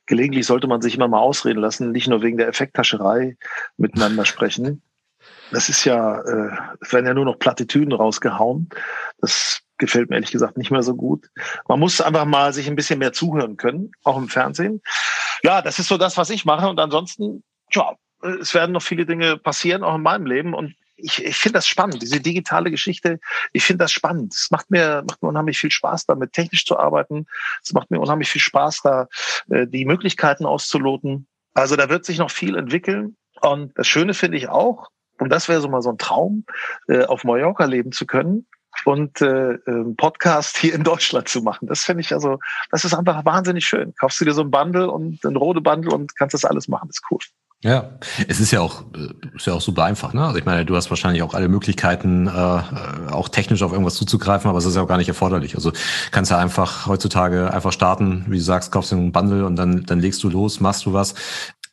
[0.07, 3.37] gelegentlich sollte man sich immer mal ausreden lassen, nicht nur wegen der Effekthascherei
[3.77, 4.83] miteinander sprechen.
[5.51, 8.69] Das ist ja, äh, es werden ja nur noch Plattitüden rausgehauen.
[9.19, 11.29] Das gefällt mir ehrlich gesagt nicht mehr so gut.
[11.69, 14.81] Man muss einfach mal sich ein bisschen mehr zuhören können, auch im Fernsehen.
[15.43, 16.69] Ja, das ist so das, was ich mache.
[16.69, 17.95] Und ansonsten, ja,
[18.41, 20.55] es werden noch viele Dinge passieren, auch in meinem Leben.
[20.55, 23.21] Und ich, ich finde das spannend, diese digitale Geschichte.
[23.53, 24.35] Ich finde das spannend.
[24.35, 27.27] Es macht mir, macht mir unheimlich viel Spaß, damit technisch zu arbeiten.
[27.63, 29.09] Es macht mir unheimlich viel Spaß, da
[29.51, 31.27] äh, die Möglichkeiten auszuloten.
[31.55, 33.17] Also da wird sich noch viel entwickeln.
[33.41, 34.89] Und das Schöne finde ich auch,
[35.19, 36.45] und das wäre so mal so ein Traum,
[36.89, 38.47] äh, auf Mallorca leben zu können
[38.85, 41.69] und äh, einen Podcast hier in Deutschland zu machen.
[41.69, 42.39] Das finde ich also,
[42.71, 43.95] das ist einfach wahnsinnig schön.
[43.99, 46.89] Kaufst du dir so ein Bundle und ein rote Bundle und kannst das alles machen.
[46.89, 47.19] Das ist cool.
[47.65, 47.91] Ja,
[48.27, 50.25] es ist ja auch äh, ist ja auch super einfach, ne?
[50.25, 52.31] Also ich meine, du hast wahrscheinlich auch alle Möglichkeiten, äh,
[53.13, 55.55] auch technisch auf irgendwas zuzugreifen, aber es ist ja auch gar nicht erforderlich.
[55.55, 55.73] Also
[56.11, 59.85] kannst ja einfach heutzutage einfach starten, wie du sagst, kaufst du einen Bundle und dann
[59.87, 61.15] dann legst du los, machst du was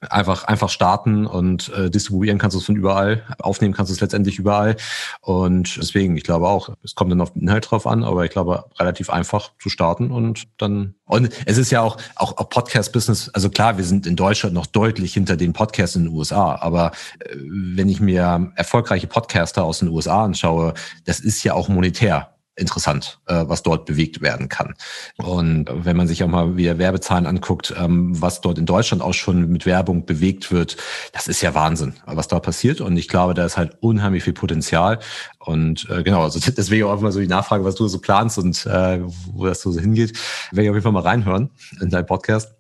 [0.02, 4.02] einfach einfach starten und äh, distribuieren kannst du es von überall, aufnehmen kannst du es
[4.02, 4.78] letztendlich überall.
[5.22, 8.32] Und deswegen, ich glaube auch, es kommt dann auf den Inhalt drauf an, aber ich
[8.32, 12.94] glaube relativ einfach zu starten und dann und es ist ja auch auch, auch Podcast
[12.94, 16.56] Business, also klar, wir sind in Deutschland noch deutlich hinter den Podcasts in den USA,
[16.56, 20.74] aber äh, wenn ich mir erfolgreiche Podcaster aus den USA anschaue,
[21.06, 24.74] das ist ja auch monetär interessant, äh, was dort bewegt werden kann.
[25.18, 29.14] Und wenn man sich auch mal wieder Werbezahlen anguckt, ähm, was dort in Deutschland auch
[29.14, 30.78] schon mit Werbung bewegt wird,
[31.14, 32.82] das ist ja Wahnsinn, was da passiert.
[32.82, 35.00] Und ich glaube, da ist halt unheimlich viel Potenzial.
[35.40, 38.66] Und äh, genau, also deswegen auch immer so die Nachfrage, was du so planst und
[38.66, 39.00] äh,
[39.34, 40.18] wo das so hingeht,
[40.52, 41.50] werde ich auf jeden Fall mal reinhören
[41.82, 42.59] in deinen Podcast.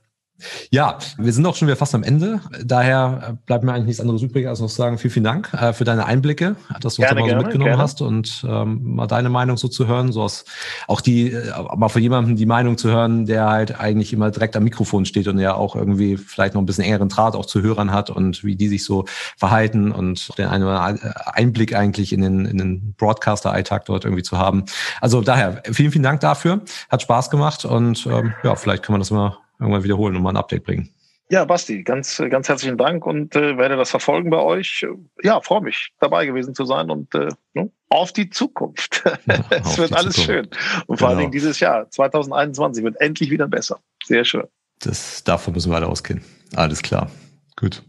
[0.71, 2.41] Ja, wir sind auch schon wieder fast am Ende.
[2.63, 5.73] Daher bleibt mir eigentlich nichts anderes übrig, als noch zu sagen, vielen, vielen Dank äh,
[5.73, 7.81] für deine Einblicke, dass du uns da mal so mitgenommen gerne.
[7.81, 10.45] hast und ähm, mal deine Meinung so zu hören, so aus
[10.87, 14.55] auch die, äh, mal von jemandem die Meinung zu hören, der halt eigentlich immer direkt
[14.55, 17.61] am Mikrofon steht und ja auch irgendwie vielleicht noch ein bisschen engeren Draht auch zu
[17.61, 19.05] Hörern hat und wie die sich so
[19.37, 20.97] verhalten und den einen oder
[21.33, 24.65] Einblick eigentlich in den, in den Broadcaster-Alltag dort irgendwie zu haben.
[25.01, 26.61] Also daher, vielen, vielen Dank dafür.
[26.89, 30.31] Hat Spaß gemacht und ähm, ja, vielleicht können wir das mal irgendwann wiederholen und mal
[30.31, 30.89] ein Update bringen.
[31.31, 34.83] Ja, Basti, ganz, ganz herzlichen Dank und äh, werde das verfolgen bei euch.
[35.21, 39.03] Ja, freue mich, dabei gewesen zu sein und äh, ne, auf die Zukunft.
[39.27, 40.55] Ja, es wird alles Zukunft.
[40.55, 40.83] schön.
[40.87, 41.43] Und vor allen Dingen genau.
[41.43, 43.79] dieses Jahr, 2021, wird endlich wieder besser.
[44.05, 44.45] Sehr schön.
[44.79, 46.23] Das, davon müssen wir alle ausgehen.
[46.55, 47.11] Alles klar.
[47.55, 47.83] Gut.